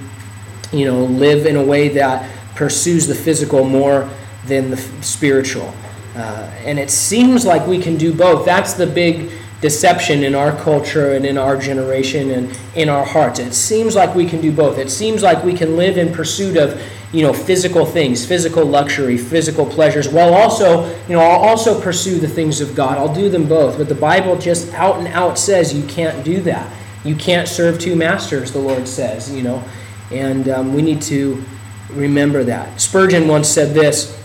you 0.72 0.84
know, 0.84 1.04
live 1.04 1.46
in 1.46 1.56
a 1.56 1.62
way 1.62 1.88
that 1.90 2.30
pursues 2.54 3.06
the 3.06 3.14
physical 3.14 3.64
more 3.64 4.08
than 4.46 4.70
the 4.70 4.76
spiritual. 5.02 5.72
Uh, 6.14 6.50
and 6.64 6.78
it 6.78 6.90
seems 6.90 7.44
like 7.44 7.66
we 7.66 7.78
can 7.78 7.96
do 7.96 8.12
both. 8.12 8.44
That's 8.46 8.72
the 8.74 8.86
big 8.86 9.30
deception 9.60 10.22
in 10.22 10.34
our 10.34 10.52
culture 10.62 11.12
and 11.14 11.24
in 11.24 11.38
our 11.38 11.56
generation 11.56 12.30
and 12.30 12.58
in 12.74 12.88
our 12.88 13.04
hearts. 13.04 13.38
It 13.38 13.54
seems 13.54 13.94
like 13.94 14.14
we 14.14 14.26
can 14.26 14.40
do 14.40 14.52
both. 14.52 14.78
It 14.78 14.90
seems 14.90 15.22
like 15.22 15.42
we 15.44 15.54
can 15.54 15.76
live 15.76 15.96
in 15.96 16.12
pursuit 16.12 16.56
of, 16.56 16.80
you 17.12 17.22
know, 17.22 17.32
physical 17.32 17.86
things, 17.86 18.26
physical 18.26 18.64
luxury, 18.64 19.16
physical 19.16 19.64
pleasures, 19.64 20.08
while 20.08 20.34
also, 20.34 20.86
you 21.08 21.14
know, 21.14 21.20
I'll 21.20 21.40
also 21.40 21.80
pursue 21.80 22.18
the 22.18 22.28
things 22.28 22.60
of 22.60 22.74
God. 22.74 22.98
I'll 22.98 23.14
do 23.14 23.30
them 23.30 23.48
both. 23.48 23.78
But 23.78 23.88
the 23.88 23.94
Bible 23.94 24.36
just 24.36 24.72
out 24.74 24.98
and 24.98 25.08
out 25.08 25.38
says 25.38 25.72
you 25.72 25.86
can't 25.86 26.24
do 26.24 26.40
that. 26.42 26.70
You 27.04 27.16
can't 27.16 27.48
serve 27.48 27.78
two 27.78 27.96
masters, 27.96 28.52
the 28.52 28.58
Lord 28.58 28.86
says, 28.86 29.32
you 29.32 29.42
know. 29.42 29.64
And 30.10 30.48
um, 30.48 30.74
we 30.74 30.82
need 30.82 31.00
to 31.02 31.42
remember 31.90 32.44
that. 32.44 32.80
Spurgeon 32.80 33.28
once 33.28 33.48
said 33.48 33.74
this 33.74 34.20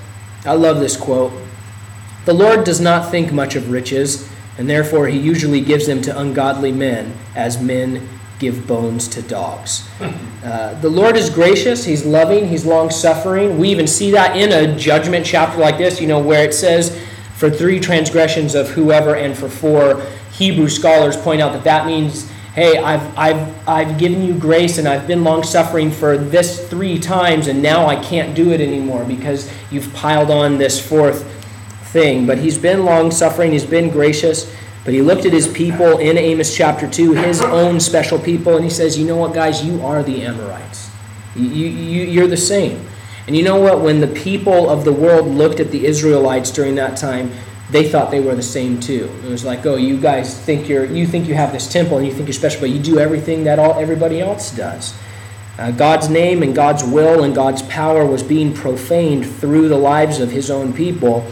I 0.45 0.53
love 0.53 0.79
this 0.79 0.97
quote. 0.97 1.31
The 2.25 2.33
Lord 2.33 2.63
does 2.63 2.79
not 2.79 3.11
think 3.11 3.31
much 3.31 3.55
of 3.55 3.71
riches, 3.71 4.30
and 4.61 4.69
therefore 4.69 5.07
he 5.07 5.17
usually 5.17 5.59
gives 5.59 5.87
them 5.87 6.03
to 6.03 6.15
ungodly 6.15 6.71
men, 6.71 7.17
as 7.35 7.59
men 7.59 8.07
give 8.37 8.67
bones 8.67 9.07
to 9.09 9.21
dogs. 9.23 9.89
Uh, 10.41 10.73
the 10.81 10.89
Lord 10.89 11.15
is 11.15 11.29
gracious, 11.29 11.85
He's 11.85 12.03
loving, 12.03 12.47
He's 12.47 12.65
long 12.65 12.89
suffering. 12.89 13.59
We 13.59 13.69
even 13.69 13.85
see 13.85 14.09
that 14.09 14.35
in 14.35 14.51
a 14.51 14.75
judgment 14.75 15.23
chapter 15.23 15.59
like 15.59 15.77
this, 15.77 16.01
you 16.01 16.07
know, 16.07 16.17
where 16.17 16.43
it 16.43 16.55
says, 16.55 16.99
for 17.35 17.47
three 17.47 17.79
transgressions 17.79 18.55
of 18.55 18.67
whoever 18.69 19.15
and 19.15 19.37
for 19.37 19.47
four. 19.47 20.01
Hebrew 20.31 20.67
scholars 20.67 21.15
point 21.15 21.41
out 21.41 21.53
that 21.53 21.63
that 21.65 21.85
means 21.85 22.27
hey, 22.55 22.77
I've, 22.77 23.15
I've, 23.15 23.69
I've 23.69 23.97
given 23.99 24.23
you 24.23 24.33
grace 24.33 24.79
and 24.79 24.87
I've 24.87 25.07
been 25.07 25.23
long 25.23 25.43
suffering 25.43 25.91
for 25.91 26.17
this 26.17 26.67
three 26.69 26.97
times, 26.97 27.47
and 27.47 27.61
now 27.61 27.85
I 27.85 27.95
can't 27.95 28.35
do 28.35 28.51
it 28.51 28.59
anymore 28.59 29.05
because 29.05 29.51
you've 29.69 29.93
piled 29.93 30.31
on 30.31 30.57
this 30.57 30.83
fourth 30.83 31.40
thing. 31.91 32.25
But 32.25 32.37
he's 32.37 32.57
been 32.57 32.85
long 32.85 33.11
suffering, 33.11 33.51
he's 33.51 33.65
been 33.65 33.89
gracious. 33.89 34.53
But 34.83 34.93
he 34.93 35.01
looked 35.01 35.25
at 35.25 35.33
his 35.33 35.47
people 35.47 35.99
in 35.99 36.17
Amos 36.17 36.55
chapter 36.55 36.89
2, 36.89 37.13
his 37.13 37.41
own 37.41 37.79
special 37.79 38.17
people, 38.17 38.55
and 38.55 38.63
he 38.63 38.69
says, 38.69 38.97
You 38.97 39.05
know 39.05 39.17
what, 39.17 39.33
guys? 39.33 39.63
You 39.63 39.81
are 39.85 40.01
the 40.01 40.23
Amorites. 40.23 40.89
You, 41.35 41.45
you, 41.45 42.03
you're 42.03 42.27
the 42.27 42.35
same. 42.35 42.87
And 43.27 43.37
you 43.37 43.43
know 43.43 43.59
what? 43.59 43.81
When 43.81 44.01
the 44.01 44.07
people 44.07 44.69
of 44.69 44.83
the 44.83 44.91
world 44.91 45.27
looked 45.27 45.59
at 45.59 45.69
the 45.71 45.85
Israelites 45.85 46.49
during 46.49 46.75
that 46.75 46.97
time, 46.97 47.31
they 47.69 47.87
thought 47.87 48.11
they 48.11 48.19
were 48.19 48.35
the 48.35 48.43
same 48.43 48.79
too. 48.79 49.09
It 49.23 49.29
was 49.29 49.45
like, 49.45 49.65
oh, 49.65 49.77
you 49.77 49.99
guys 49.99 50.37
think 50.37 50.67
you're 50.67 50.85
you 50.85 51.07
think 51.07 51.27
you 51.27 51.35
have 51.35 51.53
this 51.53 51.71
temple 51.71 51.97
and 51.97 52.05
you 52.05 52.11
think 52.11 52.27
you're 52.27 52.33
special, 52.33 52.59
but 52.59 52.69
you 52.69 52.79
do 52.79 52.99
everything 52.99 53.45
that 53.45 53.59
all 53.59 53.79
everybody 53.79 54.19
else 54.19 54.51
does. 54.51 54.97
Uh, 55.57 55.71
God's 55.71 56.09
name 56.09 56.43
and 56.43 56.55
God's 56.55 56.83
will 56.83 57.23
and 57.23 57.35
God's 57.35 57.61
power 57.63 58.05
was 58.05 58.23
being 58.23 58.53
profaned 58.53 59.25
through 59.25 59.69
the 59.69 59.77
lives 59.77 60.19
of 60.19 60.31
His 60.31 60.49
own 60.49 60.73
people 60.73 61.25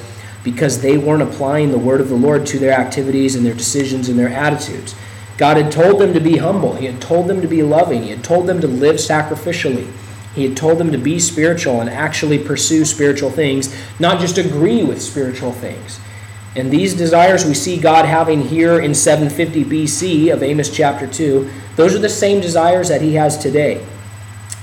because 0.44 0.82
they 0.82 0.98
weren't 0.98 1.22
applying 1.22 1.72
the 1.72 1.78
word 1.78 2.02
of 2.02 2.10
the 2.10 2.16
Lord 2.16 2.46
to 2.48 2.60
their 2.60 2.74
activities 2.74 3.36
and 3.36 3.46
their 3.46 3.54
decisions 3.54 4.10
and 4.10 4.18
their 4.18 4.30
attitudes. 4.30 4.96
God 5.38 5.58
had 5.58 5.72
told 5.72 6.00
them 6.00 6.14
to 6.14 6.20
be 6.20 6.38
humble. 6.38 6.76
He 6.76 6.86
had 6.86 7.02
told 7.02 7.28
them 7.28 7.42
to 7.42 7.48
be 7.48 7.64
loving. 7.64 8.04
He 8.04 8.10
had 8.10 8.24
told 8.24 8.48
them 8.48 8.60
to 8.62 8.68
live 8.68 8.98
sacrificially. 8.98 9.90
He 10.36 10.46
had 10.48 10.58
told 10.58 10.78
them 10.78 10.92
to 10.92 10.98
be 10.98 11.20
spiritual 11.20 11.82
and 11.82 11.90
actually 11.90 12.40
pursue 12.40 12.86
spiritual 12.86 13.30
things, 13.30 13.76
not 14.00 14.20
just 14.20 14.38
agree 14.38 14.84
with 14.84 15.02
spiritual 15.02 15.52
things. 15.52 16.00
And 16.56 16.72
these 16.72 16.94
desires 16.94 17.46
we 17.46 17.54
see 17.54 17.80
God 17.80 18.06
having 18.06 18.42
here 18.42 18.80
in 18.80 18.94
750 18.94 19.64
BC 19.66 20.34
of 20.34 20.44
Amos 20.44 20.70
chapter 20.70 21.08
2, 21.08 21.50
those 21.76 21.96
are 21.96 22.00
the 22.00 22.10
same 22.10 22.42
desires 22.42 22.90
that 22.90 23.02
He 23.02 23.14
has 23.14 23.38
today. 23.38 23.86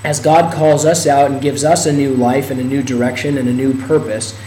As 0.04 0.20
God 0.20 0.52
calls 0.52 0.84
us 0.84 1.06
out 1.06 1.30
and 1.30 1.40
gives 1.40 1.64
us 1.64 1.86
a 1.86 1.92
new 1.92 2.14
life 2.14 2.50
and 2.50 2.60
a 2.60 2.64
new 2.64 2.82
direction 2.82 3.38
and 3.38 3.48
a 3.48 3.52
new 3.52 3.74
purpose. 3.86 4.38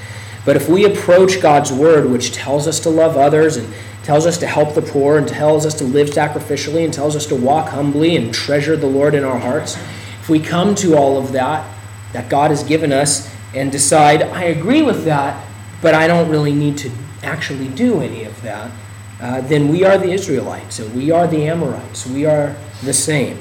But 0.49 0.55
if 0.55 0.67
we 0.67 0.85
approach 0.85 1.41
God's 1.41 1.71
word, 1.71 2.09
which 2.09 2.31
tells 2.31 2.67
us 2.67 2.79
to 2.79 2.89
love 2.89 3.15
others 3.15 3.55
and 3.57 3.71
tells 4.01 4.25
us 4.25 4.39
to 4.39 4.47
help 4.47 4.73
the 4.73 4.81
poor 4.81 5.19
and 5.19 5.27
tells 5.27 5.63
us 5.63 5.75
to 5.75 5.83
live 5.83 6.09
sacrificially 6.09 6.83
and 6.83 6.91
tells 6.91 7.15
us 7.15 7.27
to 7.27 7.35
walk 7.35 7.69
humbly 7.69 8.15
and 8.15 8.33
treasure 8.33 8.75
the 8.75 8.87
Lord 8.87 9.13
in 9.13 9.23
our 9.23 9.37
hearts, 9.37 9.77
if 10.21 10.27
we 10.27 10.39
come 10.39 10.73
to 10.73 10.95
all 10.95 11.19
of 11.19 11.33
that 11.33 11.71
that 12.13 12.31
God 12.31 12.49
has 12.49 12.63
given 12.63 12.91
us 12.91 13.31
and 13.53 13.71
decide, 13.71 14.23
I 14.23 14.45
agree 14.45 14.81
with 14.81 15.05
that, 15.05 15.45
but 15.83 15.93
I 15.93 16.07
don't 16.07 16.31
really 16.31 16.53
need 16.53 16.79
to 16.79 16.91
actually 17.21 17.67
do 17.67 18.01
any 18.01 18.23
of 18.23 18.41
that, 18.41 18.71
uh, 19.21 19.41
then 19.41 19.67
we 19.67 19.83
are 19.83 19.99
the 19.99 20.09
Israelites 20.09 20.79
and 20.79 20.95
we 20.95 21.11
are 21.11 21.27
the 21.27 21.45
Amorites. 21.45 22.07
We 22.07 22.25
are 22.25 22.55
the 22.81 22.93
same. 22.93 23.37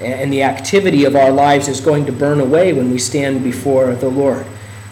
And 0.00 0.32
the 0.32 0.42
activity 0.42 1.04
of 1.04 1.14
our 1.14 1.30
lives 1.30 1.68
is 1.68 1.80
going 1.80 2.06
to 2.06 2.12
burn 2.12 2.40
away 2.40 2.72
when 2.72 2.90
we 2.90 2.98
stand 2.98 3.44
before 3.44 3.94
the 3.94 4.08
Lord. 4.08 4.44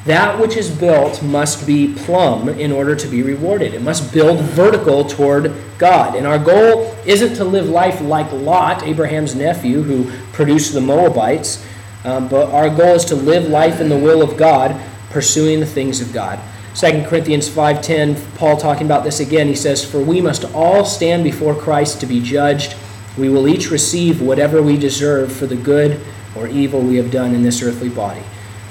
That 0.08 0.40
which 0.40 0.56
is 0.56 0.70
built 0.70 1.22
must 1.22 1.66
be 1.66 1.92
plumb 1.92 2.48
in 2.48 2.72
order 2.72 2.96
to 2.96 3.06
be 3.06 3.22
rewarded. 3.22 3.74
It 3.74 3.82
must 3.82 4.10
build 4.10 4.40
vertical 4.40 5.04
toward 5.04 5.52
God. 5.76 6.14
And 6.14 6.26
our 6.26 6.38
goal 6.38 6.96
isn't 7.04 7.34
to 7.34 7.44
live 7.44 7.68
life 7.68 8.00
like 8.00 8.32
Lot, 8.32 8.82
Abraham's 8.82 9.34
nephew, 9.34 9.82
who 9.82 10.10
produced 10.32 10.72
the 10.72 10.80
Moabites, 10.80 11.62
um, 12.04 12.26
but 12.26 12.50
our 12.52 12.70
goal 12.70 12.94
is 12.94 13.04
to 13.06 13.14
live 13.14 13.48
life 13.48 13.80
in 13.80 13.90
the 13.90 13.98
will 13.98 14.22
of 14.22 14.38
God, 14.38 14.80
pursuing 15.10 15.60
the 15.60 15.66
things 15.66 16.00
of 16.00 16.10
God. 16.10 16.38
2 16.74 17.04
Corinthians 17.06 17.46
5:10, 17.46 18.16
Paul 18.36 18.56
talking 18.56 18.86
about 18.86 19.04
this 19.04 19.20
again, 19.20 19.46
he 19.46 19.54
says, 19.54 19.84
"For 19.84 19.98
we 19.98 20.22
must 20.22 20.46
all 20.54 20.86
stand 20.86 21.22
before 21.22 21.54
Christ 21.54 22.00
to 22.00 22.06
be 22.06 22.20
judged. 22.20 22.76
We 23.18 23.28
will 23.28 23.46
each 23.46 23.70
receive 23.70 24.22
whatever 24.22 24.62
we 24.62 24.78
deserve 24.78 25.32
for 25.32 25.44
the 25.44 25.56
good 25.56 26.00
or 26.34 26.46
evil 26.46 26.80
we 26.80 26.96
have 26.96 27.10
done 27.10 27.34
in 27.34 27.42
this 27.42 27.62
earthly 27.62 27.90
body." 27.90 28.22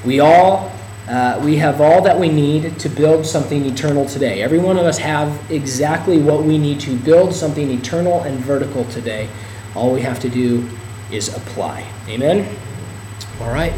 We 0.03 0.19
all 0.19 0.71
uh, 1.07 1.41
we 1.43 1.55
have 1.57 1.79
all 1.79 2.01
that 2.01 2.19
we 2.19 2.29
need 2.29 2.77
to 2.79 2.89
build 2.89 3.25
something 3.25 3.65
eternal 3.65 4.05
today. 4.05 4.41
Every 4.41 4.59
one 4.59 4.77
of 4.77 4.85
us 4.85 4.97
have 4.97 5.51
exactly 5.51 6.19
what 6.19 6.43
we 6.43 6.57
need 6.57 6.79
to 6.81 6.95
build 6.97 7.33
something 7.33 7.69
eternal 7.71 8.21
and 8.23 8.39
vertical 8.39 8.83
today. 8.85 9.29
All 9.73 9.93
we 9.93 10.01
have 10.01 10.19
to 10.21 10.29
do 10.29 10.67
is 11.11 11.29
apply. 11.35 11.87
Amen? 12.09 12.53
All 13.39 13.53
right. 13.53 13.73